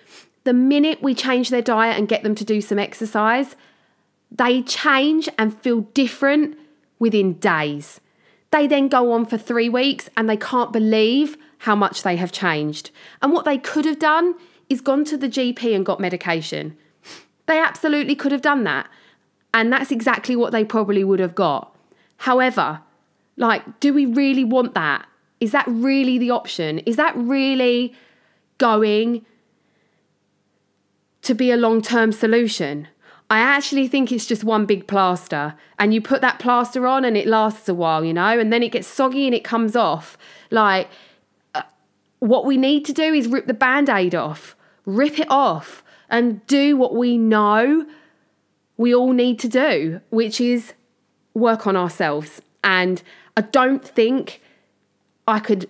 The 0.44 0.52
minute 0.52 1.02
we 1.02 1.12
change 1.12 1.50
their 1.50 1.60
diet 1.60 1.98
and 1.98 2.06
get 2.06 2.22
them 2.22 2.36
to 2.36 2.44
do 2.44 2.60
some 2.60 2.78
exercise, 2.78 3.56
they 4.30 4.62
change 4.62 5.28
and 5.36 5.60
feel 5.60 5.80
different 5.80 6.56
within 7.00 7.32
days. 7.34 8.00
They 8.52 8.68
then 8.68 8.86
go 8.86 9.10
on 9.10 9.26
for 9.26 9.36
three 9.36 9.68
weeks 9.68 10.08
and 10.16 10.30
they 10.30 10.36
can't 10.36 10.72
believe 10.72 11.36
how 11.58 11.74
much 11.74 12.04
they 12.04 12.14
have 12.14 12.30
changed. 12.30 12.92
And 13.20 13.32
what 13.32 13.44
they 13.44 13.58
could 13.58 13.86
have 13.86 13.98
done 13.98 14.36
is 14.68 14.80
gone 14.80 15.04
to 15.06 15.16
the 15.16 15.28
GP 15.28 15.74
and 15.74 15.84
got 15.84 15.98
medication. 15.98 16.76
They 17.46 17.58
absolutely 17.58 18.14
could 18.14 18.32
have 18.32 18.42
done 18.42 18.64
that. 18.64 18.88
And 19.52 19.72
that's 19.72 19.92
exactly 19.92 20.34
what 20.34 20.52
they 20.52 20.64
probably 20.64 21.04
would 21.04 21.20
have 21.20 21.34
got. 21.34 21.74
However, 22.18 22.80
like, 23.36 23.80
do 23.80 23.92
we 23.92 24.06
really 24.06 24.44
want 24.44 24.74
that? 24.74 25.06
Is 25.40 25.52
that 25.52 25.66
really 25.68 26.18
the 26.18 26.30
option? 26.30 26.78
Is 26.80 26.96
that 26.96 27.16
really 27.16 27.94
going 28.58 29.24
to 31.22 31.34
be 31.34 31.50
a 31.50 31.56
long 31.56 31.82
term 31.82 32.12
solution? 32.12 32.88
I 33.30 33.38
actually 33.38 33.88
think 33.88 34.12
it's 34.12 34.26
just 34.26 34.44
one 34.44 34.66
big 34.66 34.86
plaster, 34.86 35.54
and 35.78 35.94
you 35.94 36.00
put 36.00 36.20
that 36.20 36.38
plaster 36.38 36.86
on 36.86 37.04
and 37.04 37.16
it 37.16 37.26
lasts 37.26 37.68
a 37.68 37.74
while, 37.74 38.04
you 38.04 38.12
know, 38.12 38.38
and 38.38 38.52
then 38.52 38.62
it 38.62 38.72
gets 38.72 38.86
soggy 38.86 39.26
and 39.26 39.34
it 39.34 39.44
comes 39.44 39.74
off. 39.74 40.18
Like, 40.50 40.88
uh, 41.54 41.62
what 42.18 42.44
we 42.44 42.56
need 42.56 42.84
to 42.86 42.92
do 42.92 43.14
is 43.14 43.28
rip 43.28 43.46
the 43.46 43.54
band 43.54 43.88
aid 43.88 44.14
off, 44.14 44.56
rip 44.84 45.18
it 45.18 45.30
off, 45.30 45.83
and 46.14 46.46
do 46.46 46.76
what 46.76 46.94
we 46.94 47.18
know 47.18 47.84
we 48.76 48.94
all 48.94 49.12
need 49.12 49.38
to 49.40 49.48
do, 49.48 50.00
which 50.10 50.40
is 50.40 50.72
work 51.34 51.66
on 51.66 51.76
ourselves. 51.76 52.40
And 52.62 53.02
I 53.36 53.40
don't 53.40 53.84
think 53.84 54.40
I 55.26 55.40
could 55.40 55.68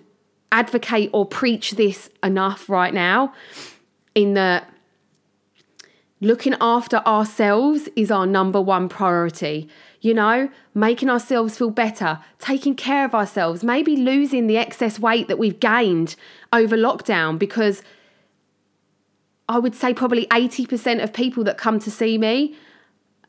advocate 0.51 1.09
or 1.13 1.25
preach 1.25 1.71
this 1.71 2.11
enough 2.23 2.69
right 2.69 2.93
now 2.93 3.33
in 4.13 4.35
that 4.35 4.69
looking 6.21 6.55
after 6.61 6.97
ourselves 6.97 7.89
is 7.95 8.11
our 8.11 8.27
number 8.27 8.61
one 8.61 8.87
priority. 8.87 9.67
You 10.01 10.13
know, 10.13 10.49
making 10.75 11.09
ourselves 11.09 11.57
feel 11.57 11.71
better, 11.71 12.19
taking 12.37 12.75
care 12.75 13.05
of 13.05 13.15
ourselves, 13.15 13.63
maybe 13.63 13.95
losing 13.95 14.45
the 14.45 14.57
excess 14.57 14.99
weight 14.99 15.27
that 15.27 15.39
we've 15.39 15.59
gained 15.59 16.15
over 16.53 16.77
lockdown 16.77 17.39
because 17.39 17.81
I 19.47 19.59
would 19.59 19.75
say 19.75 19.93
probably 19.93 20.25
80% 20.27 21.03
of 21.03 21.13
people 21.13 21.43
that 21.43 21.57
come 21.57 21.79
to 21.79 21.91
see 21.91 22.17
me 22.17 22.55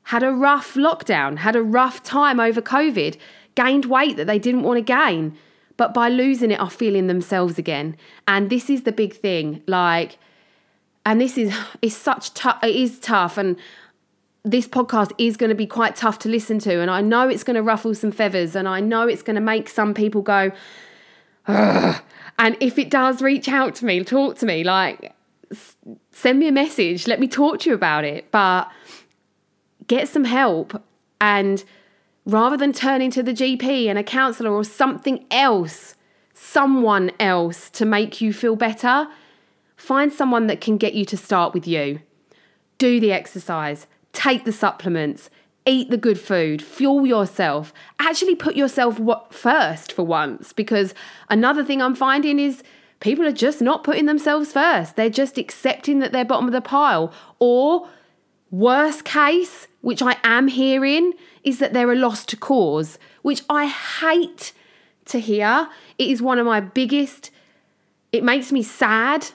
had 0.04 0.23
a 0.23 0.32
rough 0.32 0.75
lockdown, 0.75 1.38
had 1.38 1.56
a 1.56 1.62
rough 1.62 2.02
time 2.02 2.40
over 2.40 2.62
COVID, 2.62 3.16
gained 3.54 3.87
weight 3.87 4.16
that 4.16 4.26
they 4.26 4.38
didn't 4.38 4.62
want 4.62 4.78
to 4.78 4.82
gain, 4.82 5.37
but 5.76 5.92
by 5.92 6.08
losing 6.08 6.50
it 6.50 6.61
are 6.61 6.70
feeling 6.70 7.06
themselves 7.06 7.58
again. 7.58 7.96
And 8.26 8.49
this 8.49 8.70
is 8.70 8.85
the 8.85 8.92
big 8.92 9.14
thing. 9.14 9.62
Like, 9.66 10.18
and 11.06 11.20
this 11.20 11.38
is 11.38 11.56
is 11.80 11.96
such 11.96 12.35
tough 12.35 12.62
it 12.62 12.76
is 12.76 12.99
tough 12.99 13.38
and 13.38 13.56
this 14.44 14.68
podcast 14.68 15.12
is 15.18 15.37
going 15.37 15.49
to 15.49 15.56
be 15.56 15.66
quite 15.66 15.96
tough 15.96 16.18
to 16.18 16.28
listen 16.28 16.58
to 16.58 16.80
and 16.80 16.90
i 16.90 17.00
know 17.00 17.28
it's 17.28 17.44
going 17.44 17.54
to 17.54 17.62
ruffle 17.62 17.94
some 17.94 18.11
feathers 18.11 18.54
and 18.54 18.68
i 18.68 18.80
know 18.80 19.06
it's 19.08 19.23
going 19.23 19.37
to 19.37 19.40
make 19.40 19.68
some 19.68 19.94
people 19.94 20.20
go 20.20 20.50
Ugh. 21.46 22.02
and 22.38 22.56
if 22.61 22.78
it 22.78 22.90
does 22.90 23.23
reach 23.23 23.49
out 23.49 23.76
to 23.76 23.87
me 23.87 24.02
talk 24.04 24.37
to 24.38 24.46
me 24.46 24.64
like 24.64 25.14
send 26.16 26.38
me 26.38 26.49
a 26.49 26.52
message 26.52 27.06
let 27.06 27.20
me 27.20 27.28
talk 27.28 27.58
to 27.61 27.68
you 27.70 27.75
about 27.75 28.04
it 28.04 28.30
but 28.30 28.70
get 29.87 30.08
some 30.08 30.25
help 30.25 30.82
and 31.20 31.64
rather 32.25 32.56
than 32.56 32.73
turning 32.73 33.11
to 33.11 33.23
the 33.23 33.32
gp 33.32 33.87
and 33.87 33.99
a 33.99 34.02
counselor 34.02 34.50
or 34.50 34.64
something 34.64 35.25
else 35.30 35.94
someone 36.35 37.11
else 37.18 37.70
to 37.70 37.85
make 37.85 38.20
you 38.20 38.32
feel 38.32 38.56
better 38.56 39.08
Find 39.76 40.12
someone 40.12 40.46
that 40.46 40.61
can 40.61 40.78
get 40.78 40.94
you 40.94 41.04
to 41.04 41.16
start 41.16 41.52
with 41.52 41.68
you. 41.68 42.00
Do 42.78 42.99
the 42.99 43.12
exercise, 43.12 43.87
take 44.12 44.44
the 44.44 44.52
supplements, 44.52 45.30
eat 45.66 45.90
the 45.90 45.99
good 45.99 46.18
food, 46.18 46.62
fuel 46.62 47.06
yourself. 47.06 47.73
Actually, 47.99 48.35
put 48.35 48.56
yourself 48.56 49.00
first 49.30 49.92
for 49.92 50.02
once 50.04 50.52
because 50.52 50.94
another 51.28 51.62
thing 51.62 51.82
I'm 51.82 51.94
finding 51.94 52.38
is 52.38 52.62
people 53.00 53.26
are 53.26 53.32
just 53.32 53.60
not 53.60 53.84
putting 53.84 54.06
themselves 54.06 54.52
first. 54.52 54.96
They're 54.96 55.10
just 55.10 55.38
accepting 55.38 55.98
that 56.00 56.12
they're 56.12 56.24
bottom 56.24 56.46
of 56.46 56.52
the 56.52 56.60
pile. 56.60 57.12
Or, 57.38 57.88
worst 58.50 59.04
case, 59.04 59.68
which 59.80 60.02
I 60.02 60.16
am 60.24 60.48
hearing, 60.48 61.12
is 61.44 61.58
that 61.58 61.72
they're 61.72 61.92
a 61.92 61.96
lost 61.96 62.38
cause, 62.40 62.98
which 63.22 63.42
I 63.48 63.66
hate 63.66 64.52
to 65.06 65.20
hear. 65.20 65.68
It 65.98 66.08
is 66.08 66.22
one 66.22 66.38
of 66.38 66.46
my 66.46 66.60
biggest, 66.60 67.30
it 68.12 68.24
makes 68.24 68.52
me 68.52 68.62
sad 68.62 69.28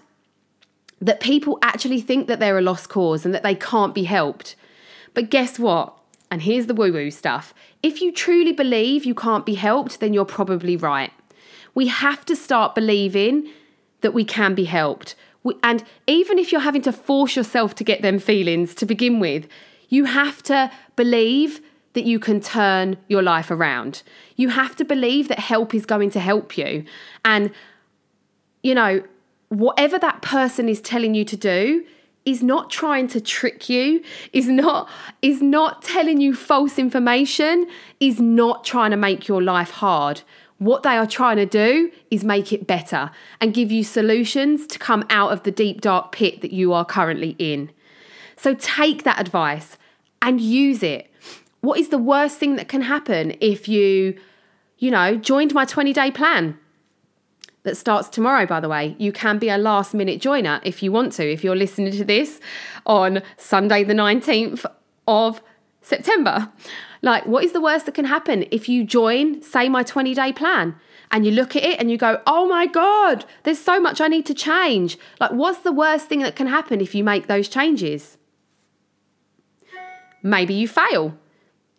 that 1.00 1.20
people 1.20 1.58
actually 1.62 2.02
think 2.02 2.28
that 2.28 2.40
they're 2.40 2.58
a 2.58 2.62
lost 2.62 2.90
cause 2.90 3.26
and 3.26 3.34
that 3.34 3.44
they 3.44 3.56
can't 3.56 3.96
be 3.96 4.04
helped. 4.04 4.56
But 5.14 5.30
guess 5.30 5.58
what? 5.58 5.98
And 6.30 6.44
here's 6.44 6.68
the 6.68 6.74
woo 6.74 6.94
woo 6.94 7.12
stuff. 7.12 7.54
If 7.84 8.02
you 8.02 8.12
truly 8.12 8.54
believe 8.54 9.04
you 9.04 9.16
can't 9.16 9.46
be 9.46 9.56
helped, 9.56 10.00
then 10.00 10.14
you're 10.14 10.26
probably 10.26 10.78
right. 10.78 11.12
We 11.74 11.88
have 11.88 12.26
to 12.26 12.36
start 12.36 12.76
believing 12.76 13.50
that 14.02 14.14
we 14.14 14.26
can 14.26 14.56
be 14.56 14.66
helped. 14.66 15.16
And 15.64 15.84
even 16.08 16.38
if 16.38 16.52
you're 16.52 16.62
having 16.62 16.82
to 16.84 16.92
force 16.92 17.36
yourself 17.36 17.76
to 17.76 17.84
get 17.84 18.02
them 18.02 18.20
feelings 18.20 18.76
to 18.76 18.86
begin 18.86 19.20
with, 19.20 19.48
you 19.90 20.06
have 20.06 20.44
to 20.44 20.72
believe 20.96 21.62
that 21.94 22.06
you 22.06 22.20
can 22.20 22.40
turn 22.40 22.98
your 23.08 23.22
life 23.22 23.52
around. 23.52 24.04
You 24.36 24.50
have 24.50 24.76
to 24.78 24.86
believe 24.86 25.28
that 25.28 25.40
help 25.40 25.74
is 25.74 25.86
going 25.86 26.12
to 26.12 26.20
help 26.20 26.58
you. 26.58 26.86
And, 27.26 27.52
you 28.64 28.74
know, 28.76 29.04
whatever 29.50 30.00
that 30.00 30.22
person 30.22 30.70
is 30.70 30.80
telling 30.80 31.14
you 31.14 31.26
to 31.26 31.36
do 31.36 31.86
is 32.24 32.44
not 32.44 32.70
trying 32.70 33.08
to 33.08 33.20
trick 33.20 33.68
you 33.68 34.04
is 34.32 34.48
not 34.48 34.88
is 35.22 35.42
not 35.42 35.82
telling 35.82 36.22
you 36.22 36.36
false 36.36 36.78
information 36.78 37.68
is 38.00 38.20
not 38.20 38.64
trying 38.64 38.92
to 38.92 38.98
make 38.98 39.28
your 39.28 39.42
life 39.42 39.72
hard 39.72 40.22
what 40.62 40.84
they 40.84 40.96
are 40.96 41.08
trying 41.08 41.38
to 41.38 41.46
do 41.46 41.92
is 42.12 42.24
make 42.24 42.54
it 42.54 42.68
better 42.68 43.10
and 43.40 43.52
give 43.52 43.72
you 43.72 43.84
solutions 43.84 44.68
to 44.68 44.78
come 44.78 45.04
out 45.10 45.32
of 45.32 45.42
the 45.42 45.50
deep 45.50 45.82
dark 45.82 46.12
pit 46.12 46.42
that 46.42 46.52
you 46.52 46.72
are 46.72 46.86
currently 46.86 47.36
in 47.40 47.72
so 48.38 48.54
take 48.54 49.04
that 49.04 49.20
advice 49.20 49.76
and 50.22 50.40
use 50.40 50.84
it 50.84 51.12
what 51.62 51.80
is 51.80 51.90
the 51.90 51.98
worst 51.98 52.38
thing 52.38 52.58
that 52.58 52.68
can 52.68 52.84
happen 52.84 53.36
if 53.42 53.68
you 53.68 54.16
you 54.78 54.92
know 54.92 55.16
joined 55.16 55.52
my 55.52 55.66
20 55.66 55.92
day 55.94 56.12
plan 56.12 56.58
that 57.64 57.78
starts 57.78 58.10
tomorrow, 58.10 58.48
by 58.48 58.60
the 58.60 58.68
way. 58.68 58.96
You 58.98 59.12
can 59.12 59.38
be 59.38 59.48
a 59.48 59.58
last 59.58 59.94
minute 59.94 60.20
joiner 60.20 60.60
if 60.64 60.82
you 60.82 60.92
want 60.92 61.14
to, 61.14 61.32
if 61.32 61.44
you're 61.44 61.56
listening 61.56 61.92
to 61.94 62.04
this 62.04 62.40
on 62.88 63.22
Sunday, 63.38 63.84
the 63.84 63.94
19th 63.94 64.66
of 65.08 65.44
September. 65.82 66.52
Like, 67.02 67.26
what 67.26 67.44
is 67.44 67.52
the 67.52 67.62
worst 67.62 67.86
that 67.88 67.96
can 67.96 68.06
happen 68.06 68.46
if 68.52 68.70
you 68.70 68.84
join, 68.84 69.42
say, 69.42 69.70
my 69.70 69.84
20 69.84 70.14
day 70.14 70.32
plan? 70.32 70.76
And 71.10 71.26
you 71.26 71.32
look 71.32 71.56
at 71.56 71.64
it 71.64 71.80
and 71.80 71.92
you 71.92 71.98
go, 71.98 72.22
oh 72.26 72.48
my 72.48 72.68
God, 72.68 73.26
there's 73.44 73.60
so 73.60 73.80
much 73.80 74.00
I 74.00 74.08
need 74.08 74.26
to 74.28 74.34
change. 74.34 74.98
Like, 75.20 75.32
what's 75.32 75.60
the 75.60 75.72
worst 75.72 76.08
thing 76.08 76.20
that 76.20 76.36
can 76.36 76.48
happen 76.48 76.80
if 76.80 76.96
you 76.96 77.04
make 77.04 77.28
those 77.28 77.50
changes? 77.50 78.18
Maybe 80.24 80.54
you 80.54 80.68
fail. 80.68 81.18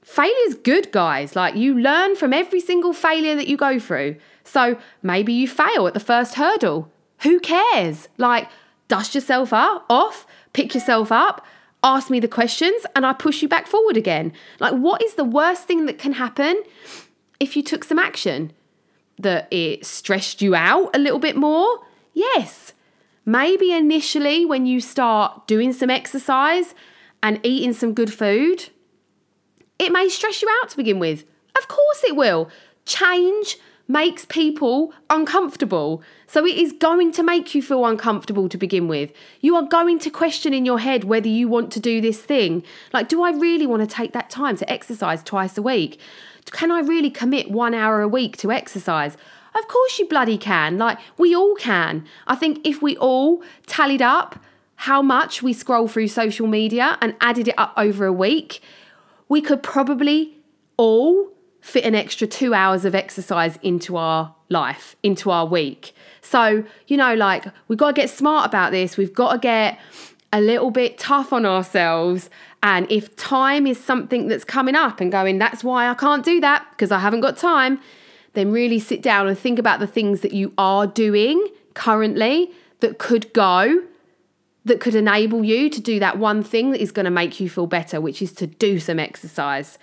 Failure's 0.02 0.56
good, 0.56 0.90
guys. 0.90 1.36
Like, 1.36 1.54
you 1.54 1.78
learn 1.78 2.16
from 2.16 2.32
every 2.32 2.60
single 2.60 2.92
failure 2.92 3.36
that 3.36 3.46
you 3.46 3.56
go 3.56 3.78
through. 3.78 4.16
So 4.44 4.76
maybe 5.02 5.32
you 5.32 5.46
fail 5.46 5.86
at 5.86 5.94
the 5.94 6.00
first 6.00 6.34
hurdle. 6.34 6.90
Who 7.20 7.38
cares? 7.38 8.08
Like, 8.18 8.48
dust 8.88 9.14
yourself 9.14 9.52
up, 9.52 9.86
off, 9.88 10.26
pick 10.52 10.74
yourself 10.74 11.12
up, 11.12 11.46
ask 11.82 12.10
me 12.10 12.20
the 12.20 12.28
questions, 12.28 12.84
and 12.94 13.04
I 13.04 13.12
push 13.12 13.42
you 13.42 13.48
back 13.48 13.66
forward 13.66 13.96
again. 13.96 14.32
Like, 14.60 14.74
what 14.74 15.02
is 15.02 15.14
the 15.14 15.24
worst 15.24 15.66
thing 15.66 15.86
that 15.86 15.98
can 15.98 16.12
happen 16.12 16.62
if 17.40 17.56
you 17.56 17.62
took 17.62 17.84
some 17.84 17.98
action? 17.98 18.52
That 19.18 19.48
it 19.52 19.84
stressed 19.84 20.42
you 20.42 20.54
out 20.54 20.94
a 20.94 20.98
little 20.98 21.18
bit 21.18 21.36
more? 21.36 21.80
Yes. 22.14 22.72
maybe 23.24 23.72
initially 23.72 24.44
when 24.44 24.66
you 24.66 24.80
start 24.80 25.46
doing 25.46 25.72
some 25.72 25.90
exercise 25.90 26.74
and 27.22 27.40
eating 27.42 27.72
some 27.72 27.94
good 27.94 28.12
food, 28.12 28.68
it 29.78 29.92
may 29.92 30.08
stress 30.08 30.42
you 30.42 30.48
out 30.60 30.70
to 30.70 30.76
begin 30.76 30.98
with. 30.98 31.24
Of 31.56 31.68
course 31.68 32.04
it 32.04 32.16
will. 32.16 32.50
Change 32.84 33.58
makes 33.88 34.24
people 34.24 34.92
uncomfortable. 35.10 36.02
So 36.26 36.46
it 36.46 36.56
is 36.56 36.72
going 36.72 37.12
to 37.12 37.22
make 37.22 37.54
you 37.54 37.62
feel 37.62 37.84
uncomfortable 37.84 38.48
to 38.48 38.56
begin 38.56 38.88
with. 38.88 39.12
You 39.40 39.56
are 39.56 39.62
going 39.62 39.98
to 40.00 40.10
question 40.10 40.54
in 40.54 40.64
your 40.64 40.78
head 40.78 41.04
whether 41.04 41.28
you 41.28 41.48
want 41.48 41.72
to 41.72 41.80
do 41.80 42.00
this 42.00 42.22
thing. 42.22 42.62
Like, 42.92 43.08
do 43.08 43.22
I 43.22 43.30
really 43.30 43.66
want 43.66 43.88
to 43.88 43.94
take 43.94 44.12
that 44.12 44.30
time 44.30 44.56
to 44.58 44.70
exercise 44.70 45.22
twice 45.22 45.58
a 45.58 45.62
week? 45.62 46.00
Can 46.50 46.70
I 46.70 46.80
really 46.80 47.10
commit 47.10 47.50
one 47.50 47.74
hour 47.74 48.00
a 48.00 48.08
week 48.08 48.36
to 48.38 48.50
exercise? 48.50 49.16
Of 49.54 49.68
course 49.68 49.98
you 49.98 50.06
bloody 50.08 50.38
can. 50.38 50.78
Like, 50.78 50.98
we 51.18 51.34
all 51.34 51.54
can. 51.54 52.06
I 52.26 52.36
think 52.36 52.66
if 52.66 52.80
we 52.82 52.96
all 52.96 53.42
tallied 53.66 54.02
up 54.02 54.38
how 54.76 55.02
much 55.02 55.42
we 55.42 55.52
scroll 55.52 55.86
through 55.86 56.08
social 56.08 56.46
media 56.46 56.98
and 57.00 57.14
added 57.20 57.48
it 57.48 57.54
up 57.58 57.72
over 57.76 58.06
a 58.06 58.12
week, 58.12 58.60
we 59.28 59.40
could 59.40 59.62
probably 59.62 60.38
all 60.76 61.32
fit 61.62 61.84
an 61.84 61.94
extra 61.94 62.26
two 62.26 62.52
hours 62.52 62.84
of 62.84 62.94
exercise 62.94 63.56
into 63.62 63.96
our 63.96 64.34
life, 64.48 64.96
into 65.02 65.30
our 65.30 65.46
week. 65.46 65.94
So, 66.20 66.64
you 66.88 66.96
know, 66.96 67.14
like 67.14 67.46
we've 67.68 67.78
got 67.78 67.94
to 67.94 68.00
get 68.00 68.10
smart 68.10 68.46
about 68.46 68.72
this. 68.72 68.96
We've 68.96 69.14
got 69.14 69.32
to 69.32 69.38
get 69.38 69.78
a 70.32 70.40
little 70.40 70.70
bit 70.70 70.98
tough 70.98 71.32
on 71.32 71.46
ourselves. 71.46 72.28
And 72.62 72.90
if 72.90 73.14
time 73.16 73.66
is 73.66 73.82
something 73.82 74.28
that's 74.28 74.44
coming 74.44 74.74
up 74.74 75.00
and 75.00 75.10
going, 75.10 75.38
that's 75.38 75.62
why 75.62 75.88
I 75.88 75.94
can't 75.94 76.24
do 76.24 76.40
that 76.40 76.66
because 76.72 76.90
I 76.90 76.98
haven't 76.98 77.20
got 77.20 77.36
time, 77.36 77.80
then 78.32 78.50
really 78.50 78.80
sit 78.80 79.00
down 79.00 79.28
and 79.28 79.38
think 79.38 79.58
about 79.58 79.78
the 79.78 79.86
things 79.86 80.20
that 80.22 80.32
you 80.32 80.52
are 80.58 80.86
doing 80.86 81.46
currently 81.74 82.50
that 82.80 82.98
could 82.98 83.32
go, 83.32 83.84
that 84.64 84.80
could 84.80 84.96
enable 84.96 85.44
you 85.44 85.70
to 85.70 85.80
do 85.80 86.00
that 86.00 86.18
one 86.18 86.42
thing 86.42 86.70
that 86.70 86.80
is 86.80 86.90
going 86.90 87.04
to 87.04 87.10
make 87.10 87.38
you 87.38 87.48
feel 87.48 87.66
better, 87.66 88.00
which 88.00 88.20
is 88.20 88.32
to 88.32 88.46
do 88.48 88.80
some 88.80 88.98
exercise. 88.98 89.78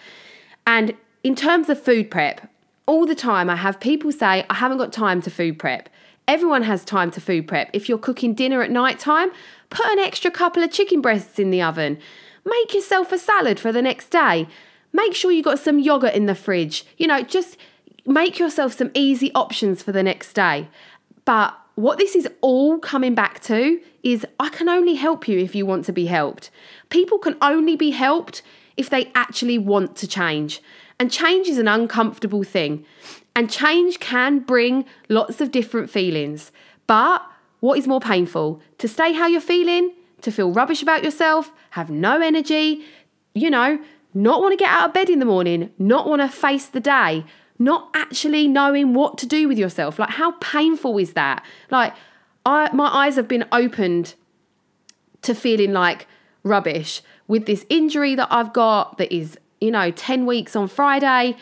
And 0.68 0.94
in 1.24 1.36
terms 1.36 1.70
of 1.70 1.82
food 1.82 2.10
prep, 2.10 2.50
all 2.86 3.06
the 3.06 3.16
time 3.16 3.50
I 3.50 3.56
have 3.56 3.80
people 3.80 4.12
say, 4.12 4.46
I 4.50 4.56
haven't 4.56 4.78
got 4.78 4.94
time 4.94 5.22
to 5.24 5.30
food 5.30 5.60
prep. 5.60 5.90
Everyone 6.28 6.64
has 6.64 6.84
time 6.86 7.12
to 7.12 7.22
food 7.22 7.48
prep. 7.48 7.70
If 7.74 7.90
you're 7.90 7.98
cooking 7.98 8.34
dinner 8.34 8.62
at 8.62 8.72
night 8.72 9.00
time, 9.00 9.32
put 9.70 9.88
an 9.88 10.00
extra 10.00 10.32
couple 10.32 10.64
of 10.64 10.72
chicken 10.72 11.02
breasts 11.02 11.40
in 11.40 11.52
the 11.52 11.62
oven. 11.62 12.00
Make 12.46 12.74
yourself 12.74 13.12
a 13.12 13.18
salad 13.18 13.60
for 13.60 13.72
the 13.72 13.82
next 13.82 14.10
day. 14.10 14.48
Make 14.94 15.14
sure 15.14 15.32
you 15.32 15.44
got 15.44 15.60
some 15.60 15.80
yogurt 15.80 16.14
in 16.14 16.26
the 16.26 16.36
fridge. 16.36 16.86
You 16.98 17.08
know, 17.08 17.22
just 17.22 17.58
make 18.06 18.40
yourself 18.40 18.74
some 18.74 18.92
easy 18.94 19.32
options 19.34 19.84
for 19.84 19.92
the 19.92 20.04
next 20.04 20.34
day. 20.34 20.68
But 21.26 21.56
what 21.76 21.98
this 21.98 22.16
is 22.16 22.28
all 22.42 22.80
coming 22.80 23.14
back 23.14 23.40
to 23.44 23.80
is 24.04 24.26
I 24.40 24.50
can 24.50 24.68
only 24.68 24.96
help 24.96 25.28
you 25.28 25.40
if 25.40 25.54
you 25.54 25.66
want 25.66 25.86
to 25.86 25.94
be 25.94 26.08
helped. 26.08 26.50
People 26.90 27.20
can 27.20 27.38
only 27.42 27.76
be 27.76 27.92
helped 27.92 28.42
if 28.78 28.90
they 28.90 29.12
actually 29.14 29.58
want 29.58 29.96
to 29.98 30.08
change. 30.08 30.62
And 31.00 31.12
change 31.12 31.48
is 31.48 31.58
an 31.58 31.68
uncomfortable 31.68 32.44
thing. 32.44 32.86
And 33.36 33.50
change 33.50 34.00
can 34.00 34.40
bring 34.40 34.86
lots 35.08 35.40
of 35.40 35.52
different 35.52 35.90
feelings. 35.90 36.52
But 36.88 37.24
what 37.62 37.78
is 37.78 37.88
more 37.88 38.02
painful? 38.02 38.62
To 38.80 38.88
stay 38.88 39.14
how 39.14 39.28
you're 39.28 39.40
feeling, 39.40 39.94
to 40.22 40.32
feel 40.32 40.52
rubbish 40.52 40.82
about 40.82 41.04
yourself, 41.04 41.52
have 41.72 41.90
no 41.90 42.22
energy, 42.22 42.84
you 43.34 43.50
know, 43.50 43.80
not 44.14 44.42
want 44.42 44.52
to 44.54 44.58
get 44.58 44.70
out 44.70 44.90
of 44.90 44.94
bed 44.94 45.10
in 45.10 45.20
the 45.20 45.26
morning, 45.26 45.72
not 45.78 46.08
want 46.08 46.22
to 46.22 46.28
face 46.28 46.68
the 46.68 46.80
day, 46.80 47.24
not 47.58 47.90
actually 47.94 48.48
knowing 48.48 48.94
what 48.94 49.18
to 49.20 49.26
do 49.26 49.48
with 49.48 49.58
yourself. 49.58 50.00
Like, 50.00 50.10
how 50.10 50.32
painful 50.40 50.98
is 50.98 51.14
that? 51.14 51.46
Like, 51.70 51.94
I, 52.46 52.74
my 52.74 52.88
eyes 52.88 53.16
have 53.16 53.28
been 53.28 53.46
opened 53.52 54.16
to 55.22 55.36
feeling 55.36 55.74
like 55.74 56.08
rubbish 56.44 57.02
with 57.28 57.46
this 57.46 57.66
injury 57.70 58.16
that 58.16 58.28
I've 58.32 58.54
got 58.54 58.98
that 58.98 59.14
is 59.14 59.38
you 59.62 59.72
know, 59.72 59.92
10 59.92 60.26
weeks 60.26 60.56
on 60.56 60.68
Friday. 60.68 61.36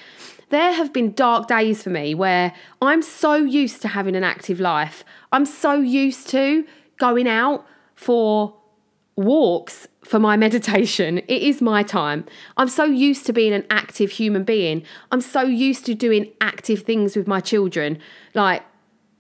There 0.50 0.74
have 0.74 0.94
been 0.94 1.14
dark 1.14 1.48
days 1.48 1.84
for 1.84 1.90
me 1.90 2.16
where 2.16 2.54
I'm 2.82 3.02
so 3.02 3.36
used 3.36 3.82
to 3.82 3.90
having 3.90 4.16
an 4.16 4.24
active 4.24 4.60
life. 4.60 5.04
I'm 5.32 5.46
so 5.46 5.74
used 5.74 6.30
to 6.30 6.66
going 6.98 7.28
out 7.28 7.66
for 7.96 8.56
walks 9.18 9.88
for 10.06 10.20
my 10.20 10.38
meditation. 10.46 11.18
It 11.20 11.42
is 11.42 11.62
my 11.62 11.84
time. 11.84 12.26
I'm 12.56 12.70
so 12.70 12.86
used 12.86 13.26
to 13.26 13.34
being 13.34 13.54
an 13.54 13.66
active 13.70 14.12
human 14.12 14.44
being. 14.44 14.84
I'm 15.12 15.22
so 15.22 15.42
used 15.42 15.86
to 15.88 15.96
doing 15.96 16.32
active 16.40 16.84
things 16.84 17.16
with 17.16 17.28
my 17.28 17.42
children. 17.42 18.00
Like 18.34 18.64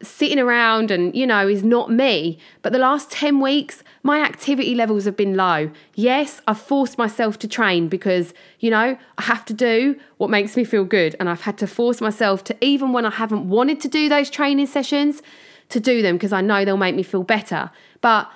sitting 0.01 0.39
around 0.39 0.91
and, 0.91 1.15
you 1.15 1.25
know, 1.25 1.47
is 1.47 1.63
not 1.63 1.91
me. 1.91 2.37
But 2.61 2.71
the 2.71 2.79
last 2.79 3.09
10 3.11 3.39
weeks, 3.39 3.83
my 4.03 4.19
activity 4.21 4.75
levels 4.75 5.05
have 5.05 5.17
been 5.17 5.35
low. 5.35 5.71
Yes, 5.95 6.41
I've 6.47 6.59
forced 6.59 6.97
myself 6.97 7.39
to 7.39 7.47
train 7.47 7.87
because, 7.87 8.33
you 8.59 8.69
know, 8.69 8.97
I 9.17 9.21
have 9.21 9.43
to 9.45 9.53
do 9.53 9.99
what 10.17 10.29
makes 10.29 10.55
me 10.55 10.63
feel 10.63 10.85
good. 10.85 11.15
And 11.19 11.29
I've 11.29 11.41
had 11.41 11.57
to 11.59 11.67
force 11.67 11.99
myself 11.99 12.43
to, 12.45 12.55
even 12.63 12.93
when 12.93 13.05
I 13.05 13.11
haven't 13.11 13.49
wanted 13.49 13.79
to 13.81 13.87
do 13.87 14.07
those 14.07 14.29
training 14.29 14.67
sessions, 14.67 15.21
to 15.69 15.79
do 15.79 16.01
them 16.01 16.15
because 16.15 16.31
I 16.31 16.41
know 16.41 16.63
they'll 16.63 16.77
make 16.77 16.95
me 16.95 17.03
feel 17.03 17.23
better. 17.23 17.71
But 18.01 18.31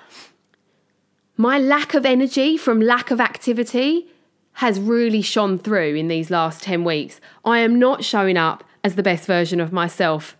my 1.36 1.58
lack 1.58 1.94
of 1.94 2.04
energy 2.04 2.56
from 2.56 2.80
lack 2.80 3.10
of 3.10 3.20
activity 3.20 4.08
has 4.54 4.78
really 4.78 5.22
shone 5.22 5.58
through 5.58 5.94
in 5.94 6.08
these 6.08 6.30
last 6.30 6.62
10 6.62 6.84
weeks. 6.84 7.20
I 7.44 7.60
am 7.60 7.78
not 7.78 8.04
showing 8.04 8.36
up 8.36 8.64
as 8.84 8.96
the 8.96 9.02
best 9.02 9.26
version 9.26 9.60
of 9.60 9.72
myself 9.72 10.36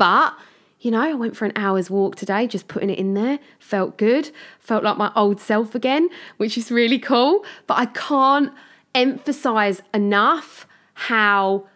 but, 0.00 0.34
you 0.80 0.90
know, 0.90 1.02
I 1.02 1.12
went 1.12 1.36
for 1.36 1.44
an 1.44 1.52
hour's 1.54 1.90
walk 1.90 2.16
today, 2.16 2.46
just 2.46 2.68
putting 2.68 2.88
it 2.88 2.98
in 2.98 3.12
there. 3.12 3.38
Felt 3.58 3.98
good. 3.98 4.30
Felt 4.58 4.82
like 4.82 4.96
my 4.96 5.12
old 5.14 5.38
self 5.38 5.74
again, 5.74 6.08
which 6.38 6.56
is 6.56 6.70
really 6.70 6.98
cool. 6.98 7.44
But 7.66 7.76
I 7.76 7.84
can't 7.84 8.50
emphasize 8.94 9.82
enough 9.92 10.66
how 10.94 11.66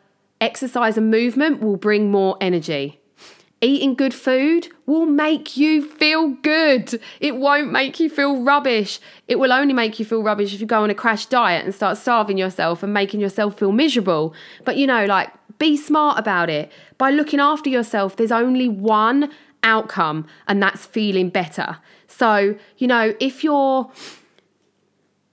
exercise 0.40 0.96
and 0.96 1.10
movement 1.10 1.60
will 1.60 1.76
bring 1.76 2.10
more 2.10 2.38
energy. 2.40 2.98
Eating 3.60 3.94
good 3.94 4.14
food 4.14 4.68
will 4.86 5.04
make 5.04 5.54
you 5.54 5.86
feel 5.86 6.28
good. 6.28 6.98
It 7.20 7.36
won't 7.36 7.70
make 7.70 8.00
you 8.00 8.08
feel 8.08 8.42
rubbish. 8.42 9.00
It 9.28 9.38
will 9.38 9.52
only 9.52 9.74
make 9.74 9.98
you 9.98 10.06
feel 10.06 10.22
rubbish 10.22 10.54
if 10.54 10.62
you 10.62 10.66
go 10.66 10.82
on 10.82 10.88
a 10.88 10.94
crash 10.94 11.26
diet 11.26 11.62
and 11.66 11.74
start 11.74 11.98
starving 11.98 12.38
yourself 12.38 12.82
and 12.82 12.94
making 12.94 13.20
yourself 13.20 13.58
feel 13.58 13.72
miserable. 13.72 14.34
But 14.64 14.78
you 14.78 14.86
know, 14.86 15.04
like 15.04 15.30
be 15.58 15.76
smart 15.76 16.18
about 16.18 16.50
it. 16.50 16.70
By 16.98 17.10
looking 17.10 17.40
after 17.40 17.68
yourself, 17.68 18.16
there's 18.16 18.32
only 18.32 18.68
one 18.68 19.30
outcome, 19.62 20.26
and 20.46 20.62
that's 20.62 20.86
feeling 20.86 21.30
better. 21.30 21.78
So, 22.06 22.56
you 22.76 22.86
know, 22.86 23.14
if 23.18 23.42
you're 23.42 23.90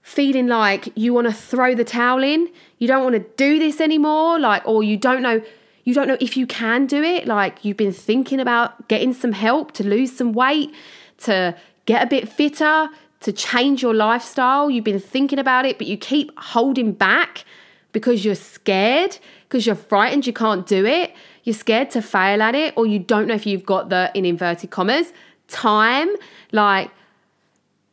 feeling 0.02 0.48
like 0.48 0.92
you 0.96 1.14
want 1.14 1.26
to 1.28 1.32
throw 1.32 1.74
the 1.74 1.84
towel 1.84 2.22
in, 2.22 2.48
you 2.78 2.88
don't 2.88 3.04
want 3.04 3.14
to 3.14 3.24
do 3.36 3.58
this 3.58 3.80
anymore, 3.80 4.38
like, 4.38 4.66
or 4.66 4.82
you 4.82 4.96
don't 4.96 5.22
know. 5.22 5.42
You 5.84 5.94
don't 5.94 6.06
know 6.06 6.16
if 6.20 6.36
you 6.36 6.46
can 6.46 6.86
do 6.86 7.02
it. 7.02 7.26
Like, 7.26 7.64
you've 7.64 7.76
been 7.76 7.92
thinking 7.92 8.38
about 8.38 8.88
getting 8.88 9.12
some 9.12 9.32
help 9.32 9.72
to 9.72 9.84
lose 9.84 10.16
some 10.16 10.32
weight, 10.32 10.72
to 11.18 11.56
get 11.86 12.04
a 12.04 12.06
bit 12.06 12.28
fitter, 12.28 12.88
to 13.20 13.32
change 13.32 13.82
your 13.82 13.94
lifestyle. 13.94 14.70
You've 14.70 14.84
been 14.84 15.00
thinking 15.00 15.40
about 15.40 15.64
it, 15.64 15.78
but 15.78 15.88
you 15.88 15.96
keep 15.96 16.30
holding 16.38 16.92
back 16.92 17.44
because 17.90 18.24
you're 18.24 18.34
scared 18.36 19.18
because 19.48 19.66
you're 19.66 19.74
frightened 19.74 20.26
you 20.26 20.32
can't 20.32 20.66
do 20.66 20.86
it, 20.86 21.14
you're 21.44 21.54
scared 21.54 21.90
to 21.90 22.02
fail 22.02 22.42
at 22.42 22.54
it, 22.54 22.74
or 22.76 22.86
you 22.86 22.98
don't 22.98 23.26
know 23.26 23.34
if 23.34 23.46
you've 23.46 23.66
got 23.66 23.88
the, 23.88 24.10
in 24.14 24.24
inverted 24.24 24.70
commas, 24.70 25.12
time. 25.48 26.08
Like, 26.52 26.90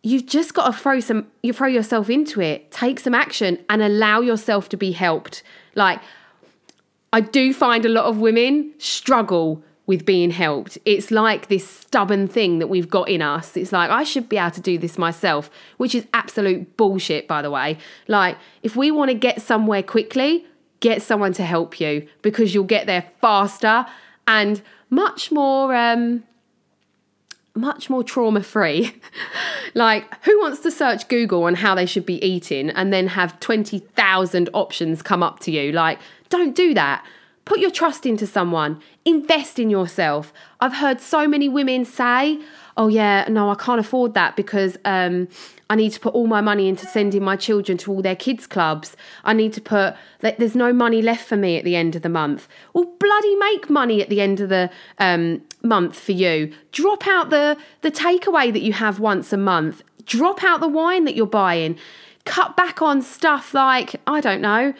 you've 0.03 0.25
just 0.25 0.53
got 0.53 0.67
to 0.71 0.77
throw 0.77 0.99
some, 0.99 1.27
you 1.43 1.53
throw 1.53 1.67
yourself 1.67 2.09
into 2.09 2.41
it, 2.41 2.71
take 2.71 2.99
some 2.99 3.15
action, 3.15 3.59
and 3.69 3.81
allow 3.81 4.21
yourself 4.21 4.69
to 4.69 4.77
be 4.77 4.91
helped. 4.91 5.43
Like, 5.75 5.99
I 7.11 7.21
do 7.21 7.53
find 7.53 7.85
a 7.85 7.89
lot 7.89 8.05
of 8.05 8.19
women 8.19 8.73
struggle 8.77 9.63
with 9.87 10.05
being 10.05 10.29
helped. 10.29 10.77
It's 10.85 11.09
like 11.09 11.47
this 11.47 11.67
stubborn 11.67 12.27
thing 12.27 12.59
that 12.59 12.67
we've 12.67 12.91
got 12.91 13.09
in 13.09 13.23
us. 13.23 13.57
It's 13.57 13.71
like, 13.71 13.89
I 13.89 14.03
should 14.03 14.29
be 14.29 14.37
able 14.37 14.51
to 14.51 14.61
do 14.61 14.77
this 14.77 14.99
myself, 14.99 15.49
which 15.77 15.95
is 15.95 16.05
absolute 16.13 16.77
bullshit, 16.77 17.27
by 17.27 17.41
the 17.41 17.49
way. 17.49 17.79
Like, 18.07 18.37
if 18.61 18.75
we 18.75 18.91
want 18.91 19.09
to 19.09 19.15
get 19.15 19.41
somewhere 19.41 19.81
quickly, 19.81 20.45
get 20.79 21.01
someone 21.01 21.33
to 21.33 21.43
help 21.43 21.79
you 21.79 22.07
because 22.21 22.53
you'll 22.53 22.63
get 22.63 22.85
there 22.87 23.05
faster 23.21 23.85
and 24.27 24.61
much 24.89 25.31
more 25.31 25.75
um, 25.75 26.23
much 27.55 27.89
more 27.89 28.03
trauma 28.03 28.41
free. 28.41 28.95
like, 29.73 30.23
who 30.23 30.39
wants 30.39 30.61
to 30.61 30.71
search 30.71 31.07
Google 31.07 31.43
on 31.43 31.55
how 31.55 31.75
they 31.75 31.85
should 31.85 32.05
be 32.05 32.23
eating 32.25 32.69
and 32.69 32.93
then 32.93 33.07
have 33.07 33.39
20,000 33.39 34.49
options 34.53 35.01
come 35.01 35.21
up 35.21 35.39
to 35.41 35.51
you? 35.51 35.71
Like, 35.71 35.99
don't 36.29 36.55
do 36.55 36.73
that. 36.73 37.05
Put 37.45 37.59
your 37.59 37.71
trust 37.71 38.05
into 38.05 38.27
someone, 38.27 38.79
invest 39.05 39.57
in 39.57 39.69
yourself. 39.69 40.31
I've 40.59 40.75
heard 40.75 41.01
so 41.01 41.27
many 41.27 41.49
women 41.49 41.83
say, 41.83 42.39
oh 42.79 42.87
yeah, 42.87 43.25
no, 43.27 43.51
I 43.51 43.55
can't 43.55 43.79
afford 43.79 44.13
that 44.13 44.37
because 44.37 44.77
um, 44.85 45.27
I 45.69 45.75
need 45.75 45.91
to 45.91 45.99
put 45.99 46.13
all 46.15 46.27
my 46.27 46.39
money 46.39 46.69
into 46.69 46.85
sending 46.85 47.21
my 47.21 47.35
children 47.35 47.77
to 47.79 47.91
all 47.91 48.01
their 48.01 48.15
kids' 48.15 48.47
clubs. 48.47 48.95
I 49.25 49.33
need 49.33 49.51
to 49.53 49.61
put, 49.61 49.95
like, 50.23 50.37
there's 50.37 50.55
no 50.55 50.71
money 50.71 51.01
left 51.01 51.27
for 51.27 51.35
me 51.35 51.57
at 51.57 51.65
the 51.65 51.75
end 51.75 51.97
of 51.97 52.03
the 52.03 52.09
month. 52.09 52.47
Well, 52.73 52.85
bloody 52.97 53.35
make 53.35 53.69
money 53.69 54.01
at 54.01 54.07
the 54.07 54.21
end 54.21 54.39
of 54.39 54.47
the 54.47 54.71
um, 54.97 55.41
month 55.61 55.99
for 55.99 56.13
you. 56.13 56.53
Drop 56.71 57.05
out 57.05 57.29
the, 57.29 57.57
the 57.81 57.91
takeaway 57.91 58.51
that 58.53 58.61
you 58.61 58.71
have 58.71 58.97
once 58.97 59.33
a 59.33 59.37
month. 59.37 59.83
Drop 60.05 60.41
out 60.41 60.61
the 60.61 60.69
wine 60.69 61.03
that 61.03 61.15
you're 61.15 61.27
buying. 61.27 61.77
Cut 62.23 62.55
back 62.55 62.81
on 62.81 63.01
stuff 63.01 63.53
like, 63.53 63.97
I 64.07 64.21
don't 64.21 64.41
know, 64.41 64.73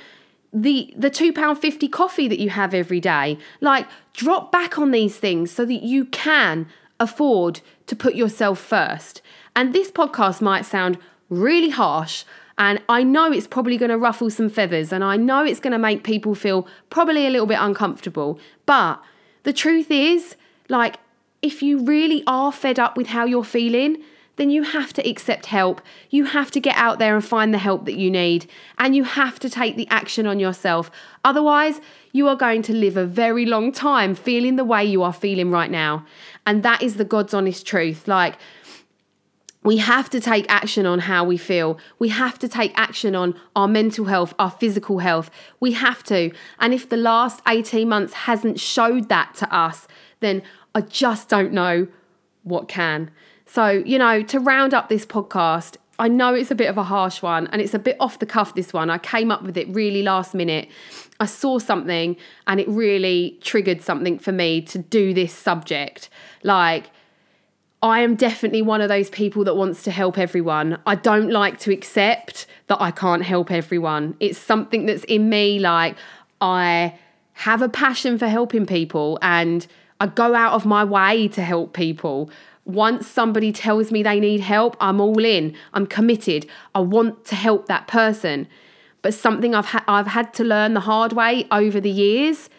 the 0.52 0.92
the 0.98 1.12
two 1.12 1.32
pound 1.32 1.60
fifty 1.60 1.88
coffee 1.88 2.28
that 2.28 2.40
you 2.40 2.50
have 2.50 2.74
every 2.74 3.00
day. 3.00 3.38
Like 3.62 3.88
drop 4.14 4.52
back 4.52 4.80
on 4.80 4.90
these 4.90 5.18
things 5.18 5.52
so 5.52 5.64
that 5.66 5.84
you 5.84 6.06
can 6.06 6.68
afford 7.00 7.62
to 7.88 7.96
put 7.96 8.16
yourself 8.16 8.60
first. 8.60 9.22
And 9.56 9.74
this 9.74 9.92
podcast 9.92 10.42
might 10.42 10.66
sound 10.66 10.98
really 11.30 11.70
harsh, 11.70 12.24
and 12.58 12.82
I 12.90 13.04
know 13.04 13.32
it's 13.32 13.48
probably 13.48 13.78
going 13.78 13.90
to 13.90 13.98
ruffle 13.98 14.30
some 14.30 14.50
feathers, 14.50 14.92
and 14.92 15.04
I 15.04 15.16
know 15.16 15.46
it's 15.46 15.62
going 15.62 15.72
to 15.72 15.80
make 15.80 16.04
people 16.04 16.36
feel 16.36 16.68
probably 16.90 17.26
a 17.26 17.30
little 17.30 17.48
bit 17.48 17.60
uncomfortable. 17.60 18.40
But 18.66 19.02
the 19.44 19.54
truth 19.54 19.90
is, 19.90 20.36
like, 20.68 20.98
if 21.42 21.64
you 21.64 21.84
really 21.84 22.24
are 22.28 22.52
fed 22.52 22.78
up 22.78 22.98
with 22.98 23.08
how 23.08 23.26
you're 23.26 23.46
feeling, 23.46 24.04
then 24.36 24.50
you 24.50 24.64
have 24.64 24.94
to 24.94 25.10
accept 25.10 25.48
help. 25.48 25.82
You 26.10 26.26
have 26.26 26.50
to 26.52 26.62
get 26.62 26.76
out 26.78 26.98
there 26.98 27.14
and 27.14 27.24
find 27.24 27.54
the 27.54 27.58
help 27.58 27.86
that 27.86 27.98
you 27.98 28.10
need. 28.10 28.50
And 28.78 28.96
you 28.96 29.04
have 29.04 29.38
to 29.40 29.50
take 29.50 29.76
the 29.76 29.88
action 29.90 30.26
on 30.26 30.40
yourself. 30.40 30.90
Otherwise, 31.26 31.82
you 32.14 32.28
are 32.30 32.38
going 32.38 32.62
to 32.64 32.74
live 32.74 32.96
a 32.96 33.06
very 33.06 33.46
long 33.46 33.72
time 33.74 34.16
feeling 34.16 34.56
the 34.56 34.64
way 34.64 34.84
you 34.84 35.04
are 35.04 35.14
feeling 35.14 35.52
right 35.52 35.70
now. 35.70 36.06
And 36.50 36.64
that 36.64 36.82
is 36.82 36.96
the 36.96 37.06
God's 37.06 37.36
honest 37.36 37.64
truth. 37.68 38.08
Like, 38.08 38.34
we 39.64 39.78
have 39.78 40.10
to 40.10 40.20
take 40.20 40.48
action 40.50 40.88
on 40.88 40.98
how 40.98 41.24
we 41.24 41.38
feel. 41.38 41.78
We 42.00 42.10
have 42.10 42.40
to 42.40 42.48
take 42.48 42.72
action 42.76 43.14
on 43.14 43.40
our 43.56 43.68
mental 43.68 44.06
health, 44.06 44.34
our 44.40 44.50
physical 44.50 44.98
health. 44.98 45.30
We 45.60 45.74
have 45.74 46.02
to. 46.06 46.32
And 46.60 46.74
if 46.74 46.90
the 46.90 46.98
last 46.98 47.44
18 47.48 47.88
months 47.88 48.14
hasn't 48.14 48.60
showed 48.60 49.10
that 49.10 49.36
to 49.36 49.56
us, 49.56 49.88
then 50.22 50.42
I 50.74 50.82
just 50.82 51.30
don't 51.30 51.54
know 51.54 51.88
what 52.42 52.68
can. 52.68 53.12
So, 53.46 53.70
you 53.70 54.00
know, 54.00 54.24
to 54.24 54.40
round 54.40 54.74
up 54.74 54.90
this 54.90 55.06
podcast, 55.06 55.78
I 56.00 56.08
know 56.08 56.34
it's 56.34 56.50
a 56.50 56.56
bit 56.56 56.70
of 56.70 56.78
a 56.78 56.84
harsh 56.84 57.22
one 57.22 57.48
and 57.48 57.62
it's 57.62 57.74
a 57.74 57.80
bit 57.80 57.98
off 58.00 58.20
the 58.20 58.26
cuff, 58.26 58.56
this 58.56 58.72
one. 58.72 58.90
I 58.90 58.98
came 58.98 59.32
up 59.32 59.44
with 59.44 59.58
it 59.58 59.68
really 59.70 60.02
last 60.02 60.34
minute. 60.34 60.70
I 61.20 61.26
saw 61.26 61.60
something 61.60 62.16
and 62.48 62.60
it 62.60 62.68
really 62.70 63.38
triggered 63.42 63.82
something 63.82 64.18
for 64.18 64.32
me 64.32 64.62
to 64.62 64.80
do 64.80 65.14
this 65.14 65.34
subject. 65.34 66.10
Like, 66.42 66.90
I 67.82 68.02
am 68.02 68.16
definitely 68.16 68.62
one 68.62 68.82
of 68.82 68.90
those 68.90 69.10
people 69.10 69.44
that 69.44 69.56
wants 69.56 69.84
to 69.84 69.92
help 69.92 70.18
everyone. 70.18 70.80
I 70.86 70.96
don't 70.96 71.32
like 71.32 71.60
to 71.60 71.72
accept 71.72 72.46
that 72.68 72.82
I 72.82 72.92
can't 72.92 73.24
help 73.24 73.52
everyone. 73.52 74.16
It's 74.20 74.38
something 74.38 74.86
that's 74.86 75.04
in 75.06 75.30
me. 75.30 75.60
Like, 75.60 75.98
I 76.42 76.98
have 77.34 77.62
a 77.62 77.70
passion 77.70 78.18
for 78.18 78.28
helping 78.28 78.66
people 78.66 79.20
and 79.22 79.66
I 80.02 80.08
go 80.08 80.34
out 80.34 80.54
of 80.54 80.66
my 80.66 80.84
way 80.84 81.28
to 81.30 81.42
help 81.42 81.74
people 81.74 82.30
once 82.70 83.08
somebody 83.08 83.52
tells 83.52 83.92
me 83.92 84.04
they 84.04 84.20
need 84.20 84.42
help, 84.42 84.78
I'm 84.80 85.02
all 85.02 85.26
in. 85.26 85.56
I'm 85.74 85.88
committed. 85.88 86.46
I 86.76 86.80
want 86.80 87.26
to 87.26 87.36
help 87.36 87.68
that 87.68 87.88
person. 87.88 88.48
But 89.02 89.14
something 89.14 89.56
I've 89.56 89.68
ha- 89.68 89.84
I've 89.88 90.08
had 90.08 90.34
to 90.36 90.44
learn 90.44 90.74
the 90.74 90.82
hard 90.82 91.14
way 91.14 91.48
over 91.52 91.80
the 91.80 91.90
years 91.90 92.50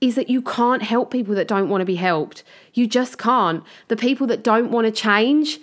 is 0.00 0.14
that 0.14 0.28
you 0.28 0.42
can't 0.42 0.82
help 0.82 1.10
people 1.10 1.34
that 1.34 1.48
don't 1.48 1.68
want 1.68 1.80
to 1.80 1.86
be 1.86 1.96
helped. 1.96 2.44
You 2.74 2.86
just 2.86 3.18
can't. 3.18 3.64
The 3.88 3.96
people 3.96 4.26
that 4.26 4.44
don't 4.44 4.70
want 4.70 4.86
to 4.86 4.90
change, 4.90 5.58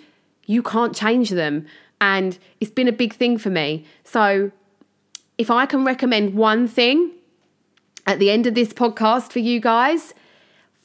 you 0.46 0.62
can't 0.62 0.94
change 0.94 1.30
them. 1.30 1.66
And 2.00 2.38
it's 2.60 2.70
been 2.70 2.88
a 2.88 2.92
big 2.92 3.14
thing 3.14 3.38
for 3.38 3.50
me. 3.50 3.86
So 4.02 4.50
if 5.38 5.50
I 5.50 5.66
can 5.66 5.84
recommend 5.84 6.34
one 6.34 6.66
thing 6.66 7.12
at 8.06 8.18
the 8.18 8.30
end 8.30 8.46
of 8.46 8.54
this 8.54 8.72
podcast 8.72 9.32
for 9.32 9.38
you 9.38 9.60
guys, 9.60 10.14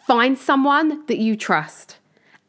find 0.06 0.38
someone 0.38 1.06
that 1.08 1.17
you 1.17 1.36
trust 1.36 1.98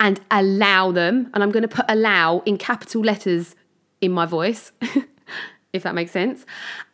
and 0.01 0.19
allow 0.31 0.91
them, 0.91 1.31
and 1.35 1.43
I'm 1.43 1.51
going 1.51 1.63
to 1.63 1.69
put 1.69 1.85
allow 1.89 2.41
in 2.41 2.57
capital 2.57 3.03
letters 3.03 3.55
in 4.01 4.11
my 4.11 4.25
voice, 4.25 4.73
if 5.75 5.83
that 5.83 5.95
makes 5.95 6.11
sense. 6.11 6.47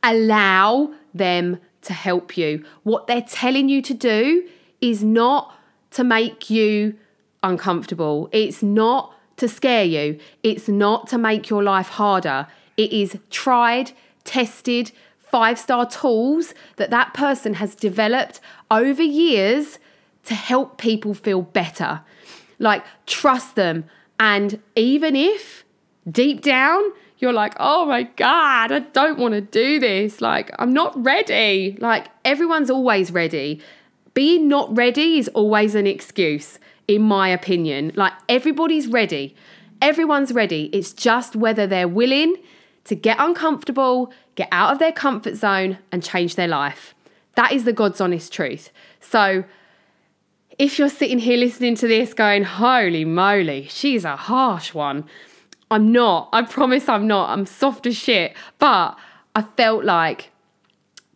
Allow 0.03 0.93
them 1.15 1.59
to 1.83 1.93
help 1.93 2.37
you. 2.37 2.65
What 2.83 3.07
they're 3.07 3.23
telling 3.23 3.69
you 3.69 3.81
to 3.83 3.95
do 3.95 4.49
is 4.81 5.05
not 5.05 5.57
to 5.93 6.03
make 6.03 6.51
you 6.51 6.97
uncomfortable, 7.43 8.29
it's 8.33 8.63
not 8.63 9.15
to 9.37 9.49
scare 9.49 9.85
you, 9.85 10.19
it's 10.43 10.69
not 10.69 11.07
to 11.09 11.17
make 11.17 11.49
your 11.49 11.63
life 11.63 11.91
harder. 11.91 12.49
It 12.77 12.93
is 12.93 13.17
tried, 13.31 13.93
tested, 14.25 14.91
five 15.19 15.59
star 15.59 15.87
tools 15.87 16.55
that 16.77 16.91
that 16.91 17.15
person 17.15 17.55
has 17.55 17.75
developed 17.75 18.41
over 18.71 19.03
years 19.03 19.79
to 20.25 20.35
help 20.35 20.77
people 20.77 21.15
feel 21.15 21.43
better. 21.43 22.01
Like, 22.59 22.85
trust 23.07 23.55
them. 23.55 23.85
And 24.19 24.61
even 24.75 25.15
if 25.15 25.65
deep 26.11 26.41
down 26.41 26.83
you're 27.19 27.33
like, 27.33 27.55
oh 27.59 27.87
my 27.87 28.03
God, 28.03 28.73
I 28.73 28.81
don't 28.81 29.19
want 29.19 29.35
to 29.35 29.41
do 29.41 29.81
this. 29.81 30.21
Like, 30.21 30.51
I'm 30.59 30.73
not 30.73 31.03
ready. 31.03 31.77
Like, 31.81 32.09
everyone's 32.25 32.71
always 32.71 33.11
ready. 33.11 33.61
Being 34.15 34.49
not 34.49 34.75
ready 34.77 35.19
is 35.19 35.29
always 35.29 35.75
an 35.75 35.87
excuse, 35.87 36.59
in 36.87 37.03
my 37.03 37.29
opinion. 37.29 37.93
Like, 37.95 38.13
everybody's 38.29 38.87
ready. 38.87 39.35
Everyone's 39.81 40.33
ready. 40.33 40.69
It's 40.73 40.93
just 40.93 41.37
whether 41.37 41.67
they're 41.67 41.89
willing 41.89 42.37
to 42.85 42.95
get 42.95 43.17
uncomfortable, 43.19 44.13
get 44.35 44.49
out 44.53 44.73
of 44.73 44.79
their 44.79 44.93
comfort 44.93 45.37
zone, 45.37 45.79
and 45.91 46.03
change 46.03 46.35
their 46.35 46.49
life. 46.49 46.95
That 47.35 47.53
is 47.53 47.65
the 47.65 47.73
God's 47.73 48.01
honest 48.01 48.33
truth. 48.33 48.71
So, 49.01 49.45
if 50.59 50.79
you're 50.79 50.89
sitting 50.89 51.19
here 51.19 51.37
listening 51.37 51.75
to 51.77 51.87
this 51.87 52.15
going, 52.15 52.45
holy 52.45 53.05
moly, 53.05 53.67
she's 53.69 54.05
a 54.05 54.17
harsh 54.17 54.73
one. 54.73 55.05
I'm 55.71 55.93
not. 55.93 56.29
I 56.33 56.43
promise 56.43 56.89
I'm 56.89 57.07
not. 57.07 57.31
I'm 57.31 57.45
soft 57.45 57.87
as 57.87 57.97
shit. 57.97 58.35
But 58.59 58.97
I 59.35 59.43
felt 59.43 59.85
like 59.85 60.31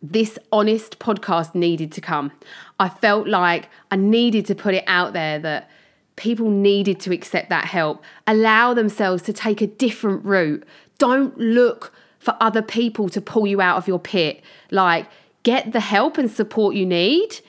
this 0.01 0.37
honest 0.51 0.99
podcast 0.99 1.55
needed 1.55 1.91
to 1.93 2.01
come. 2.01 2.31
I 2.79 2.89
felt 2.89 3.27
like 3.27 3.69
I 3.89 3.95
needed 3.95 4.45
to 4.47 4.55
put 4.55 4.73
it 4.73 4.83
out 4.87 5.13
there 5.13 5.39
that 5.39 5.69
people 6.15 6.49
needed 6.49 6.99
to 6.99 7.13
accept 7.13 7.49
that 7.49 7.65
help, 7.65 8.03
allow 8.27 8.73
themselves 8.73 9.23
to 9.23 9.33
take 9.33 9.61
a 9.61 9.67
different 9.67 10.23
route. 10.25 10.63
Don't 10.97 11.37
look 11.37 11.93
for 12.19 12.35
other 12.39 12.61
people 12.61 13.09
to 13.09 13.21
pull 13.21 13.47
you 13.47 13.61
out 13.61 13.77
of 13.77 13.87
your 13.87 13.99
pit. 13.99 14.43
Like, 14.69 15.07
get 15.43 15.71
the 15.71 15.79
help 15.79 16.17
and 16.17 16.29
support 16.29 16.75
you 16.75 16.85
need. 16.85 17.39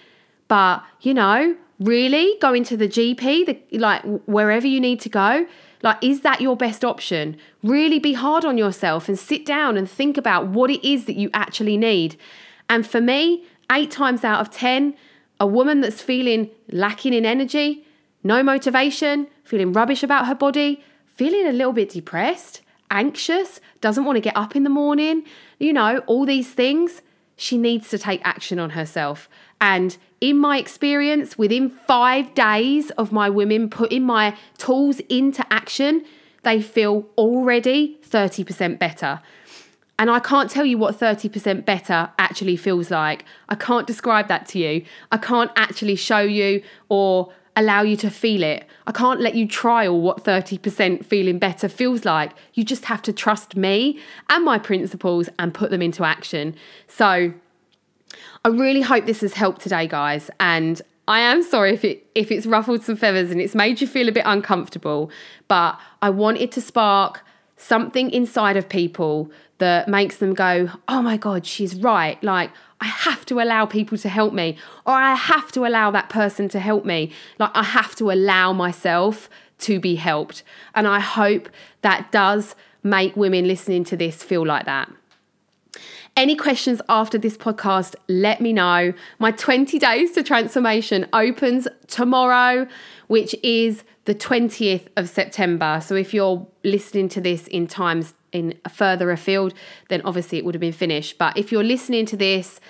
But, 0.48 0.82
you 1.00 1.12
know, 1.12 1.56
really 1.82 2.36
going 2.40 2.64
to 2.64 2.76
the 2.76 2.88
GP, 2.88 3.46
the, 3.46 3.78
like 3.78 4.02
wherever 4.26 4.66
you 4.66 4.80
need 4.80 5.00
to 5.00 5.08
go, 5.08 5.46
like 5.82 5.98
is 6.02 6.20
that 6.20 6.40
your 6.40 6.56
best 6.56 6.84
option? 6.84 7.36
Really 7.62 7.98
be 7.98 8.12
hard 8.12 8.44
on 8.44 8.56
yourself 8.56 9.08
and 9.08 9.18
sit 9.18 9.44
down 9.44 9.76
and 9.76 9.90
think 9.90 10.16
about 10.16 10.48
what 10.48 10.70
it 10.70 10.86
is 10.86 11.04
that 11.06 11.16
you 11.16 11.30
actually 11.34 11.76
need. 11.76 12.16
And 12.68 12.86
for 12.86 13.00
me, 13.00 13.44
8 13.70 13.90
times 13.90 14.24
out 14.24 14.40
of 14.40 14.50
10, 14.50 14.94
a 15.40 15.46
woman 15.46 15.80
that's 15.80 16.00
feeling 16.00 16.50
lacking 16.70 17.12
in 17.12 17.26
energy, 17.26 17.86
no 18.22 18.42
motivation, 18.42 19.26
feeling 19.44 19.72
rubbish 19.72 20.02
about 20.02 20.26
her 20.26 20.34
body, 20.34 20.84
feeling 21.06 21.46
a 21.46 21.52
little 21.52 21.72
bit 21.72 21.90
depressed, 21.90 22.60
anxious, 22.90 23.60
doesn't 23.80 24.04
want 24.04 24.16
to 24.16 24.20
get 24.20 24.36
up 24.36 24.54
in 24.54 24.62
the 24.62 24.70
morning, 24.70 25.24
you 25.58 25.72
know, 25.72 25.98
all 26.06 26.24
these 26.24 26.52
things, 26.52 27.02
she 27.36 27.58
needs 27.58 27.88
to 27.88 27.98
take 27.98 28.20
action 28.24 28.58
on 28.58 28.70
herself. 28.70 29.28
And 29.60 29.96
in 30.22 30.38
my 30.38 30.56
experience, 30.56 31.36
within 31.36 31.68
five 31.68 32.32
days 32.32 32.90
of 32.92 33.10
my 33.10 33.28
women 33.28 33.68
putting 33.68 34.04
my 34.04 34.36
tools 34.56 35.00
into 35.08 35.44
action, 35.52 36.04
they 36.44 36.62
feel 36.62 37.06
already 37.18 37.98
30% 38.08 38.78
better. 38.78 39.20
And 39.98 40.08
I 40.08 40.20
can't 40.20 40.48
tell 40.48 40.64
you 40.64 40.78
what 40.78 40.98
30% 40.98 41.64
better 41.64 42.10
actually 42.20 42.56
feels 42.56 42.88
like. 42.88 43.24
I 43.48 43.56
can't 43.56 43.84
describe 43.84 44.28
that 44.28 44.46
to 44.48 44.60
you. 44.60 44.84
I 45.10 45.16
can't 45.16 45.50
actually 45.56 45.96
show 45.96 46.20
you 46.20 46.62
or 46.88 47.32
allow 47.56 47.82
you 47.82 47.96
to 47.96 48.08
feel 48.08 48.44
it. 48.44 48.64
I 48.86 48.92
can't 48.92 49.20
let 49.20 49.34
you 49.34 49.48
trial 49.48 50.00
what 50.00 50.22
30% 50.22 51.04
feeling 51.04 51.40
better 51.40 51.68
feels 51.68 52.04
like. 52.04 52.32
You 52.54 52.62
just 52.62 52.84
have 52.84 53.02
to 53.02 53.12
trust 53.12 53.56
me 53.56 53.98
and 54.30 54.44
my 54.44 54.58
principles 54.58 55.28
and 55.36 55.52
put 55.52 55.70
them 55.70 55.82
into 55.82 56.04
action. 56.04 56.54
So, 56.86 57.34
I 58.44 58.48
really 58.48 58.82
hope 58.82 59.06
this 59.06 59.20
has 59.20 59.34
helped 59.34 59.60
today, 59.60 59.86
guys. 59.86 60.30
And 60.40 60.80
I 61.08 61.20
am 61.20 61.42
sorry 61.42 61.74
if 61.74 61.84
it 61.84 62.06
if 62.14 62.30
it's 62.30 62.46
ruffled 62.46 62.82
some 62.82 62.96
feathers 62.96 63.30
and 63.30 63.40
it's 63.40 63.54
made 63.54 63.80
you 63.80 63.86
feel 63.86 64.08
a 64.08 64.12
bit 64.12 64.24
uncomfortable, 64.26 65.10
but 65.48 65.78
I 66.00 66.10
wanted 66.10 66.52
to 66.52 66.60
spark 66.60 67.24
something 67.56 68.10
inside 68.10 68.56
of 68.56 68.68
people 68.68 69.30
that 69.58 69.88
makes 69.88 70.16
them 70.16 70.34
go, 70.34 70.70
"Oh 70.88 71.02
my 71.02 71.16
god, 71.16 71.44
she's 71.44 71.74
right." 71.74 72.22
Like 72.22 72.50
I 72.80 72.86
have 72.86 73.26
to 73.26 73.40
allow 73.40 73.66
people 73.66 73.98
to 73.98 74.08
help 74.08 74.32
me 74.32 74.56
or 74.86 74.94
I 74.94 75.14
have 75.14 75.52
to 75.52 75.66
allow 75.66 75.90
that 75.92 76.08
person 76.08 76.48
to 76.50 76.60
help 76.60 76.84
me. 76.84 77.12
Like 77.38 77.50
I 77.54 77.64
have 77.64 77.94
to 77.96 78.10
allow 78.10 78.52
myself 78.52 79.28
to 79.58 79.80
be 79.80 79.96
helped. 79.96 80.42
And 80.74 80.86
I 80.86 81.00
hope 81.00 81.48
that 81.82 82.10
does 82.12 82.54
make 82.82 83.16
women 83.16 83.46
listening 83.46 83.84
to 83.84 83.96
this 83.96 84.22
feel 84.22 84.44
like 84.44 84.66
that. 84.66 84.90
Any 86.14 86.36
questions 86.36 86.82
after 86.90 87.16
this 87.16 87.38
podcast, 87.38 87.94
let 88.06 88.42
me 88.42 88.52
know. 88.52 88.92
My 89.18 89.30
20 89.30 89.78
days 89.78 90.12
to 90.12 90.22
transformation 90.22 91.08
opens 91.12 91.66
tomorrow, 91.86 92.66
which 93.06 93.34
is 93.42 93.82
the 94.04 94.14
20th 94.14 94.88
of 94.96 95.08
September. 95.08 95.80
So 95.82 95.94
if 95.94 96.12
you're 96.12 96.46
listening 96.64 97.08
to 97.10 97.20
this 97.20 97.46
in 97.46 97.66
times 97.66 98.12
in 98.30 98.58
further 98.70 99.10
afield, 99.10 99.54
then 99.88 100.02
obviously 100.04 100.36
it 100.36 100.44
would 100.44 100.54
have 100.54 100.60
been 100.60 100.72
finished. 100.72 101.16
But 101.16 101.38
if 101.38 101.50
you're 101.50 101.64
listening 101.64 102.04
to 102.06 102.16
this 102.16 102.60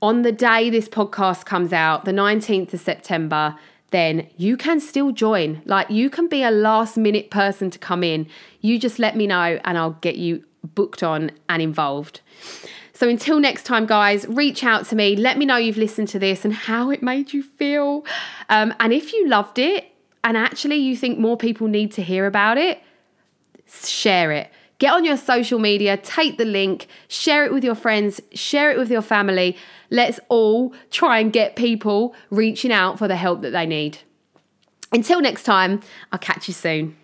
on 0.00 0.22
the 0.22 0.32
day 0.32 0.70
this 0.70 0.88
podcast 0.88 1.44
comes 1.44 1.74
out, 1.74 2.06
the 2.06 2.12
19th 2.12 2.72
of 2.72 2.80
September, 2.80 3.56
then 3.90 4.28
you 4.36 4.56
can 4.56 4.80
still 4.80 5.12
join. 5.12 5.62
Like 5.64 5.90
you 5.90 6.10
can 6.10 6.28
be 6.28 6.42
a 6.42 6.50
last 6.50 6.96
minute 6.96 7.30
person 7.30 7.70
to 7.70 7.78
come 7.78 8.04
in. 8.04 8.26
You 8.60 8.78
just 8.78 8.98
let 8.98 9.16
me 9.16 9.26
know 9.26 9.58
and 9.64 9.78
I'll 9.78 9.98
get 10.00 10.16
you 10.16 10.44
booked 10.62 11.02
on 11.02 11.30
and 11.48 11.62
involved. 11.62 12.20
So 12.92 13.08
until 13.08 13.38
next 13.38 13.62
time, 13.62 13.86
guys, 13.86 14.26
reach 14.26 14.64
out 14.64 14.86
to 14.86 14.96
me. 14.96 15.14
Let 15.14 15.38
me 15.38 15.46
know 15.46 15.56
you've 15.56 15.76
listened 15.76 16.08
to 16.08 16.18
this 16.18 16.44
and 16.44 16.52
how 16.52 16.90
it 16.90 17.02
made 17.02 17.32
you 17.32 17.42
feel. 17.42 18.04
Um, 18.48 18.74
and 18.80 18.92
if 18.92 19.12
you 19.12 19.28
loved 19.28 19.58
it 19.58 19.92
and 20.24 20.36
actually 20.36 20.76
you 20.76 20.96
think 20.96 21.18
more 21.18 21.36
people 21.36 21.68
need 21.68 21.92
to 21.92 22.02
hear 22.02 22.26
about 22.26 22.58
it, 22.58 22.82
share 23.66 24.32
it. 24.32 24.50
Get 24.78 24.92
on 24.92 25.04
your 25.04 25.16
social 25.16 25.58
media, 25.58 25.96
take 25.96 26.38
the 26.38 26.44
link, 26.44 26.86
share 27.08 27.44
it 27.44 27.52
with 27.52 27.64
your 27.64 27.74
friends, 27.74 28.20
share 28.32 28.70
it 28.70 28.78
with 28.78 28.90
your 28.90 29.02
family. 29.02 29.56
Let's 29.90 30.20
all 30.28 30.74
try 30.90 31.18
and 31.18 31.32
get 31.32 31.56
people 31.56 32.14
reaching 32.30 32.72
out 32.72 32.98
for 32.98 33.08
the 33.08 33.16
help 33.16 33.40
that 33.42 33.50
they 33.50 33.66
need. 33.66 33.98
Until 34.92 35.20
next 35.20 35.42
time, 35.44 35.82
I'll 36.12 36.18
catch 36.18 36.48
you 36.48 36.54
soon. 36.54 36.96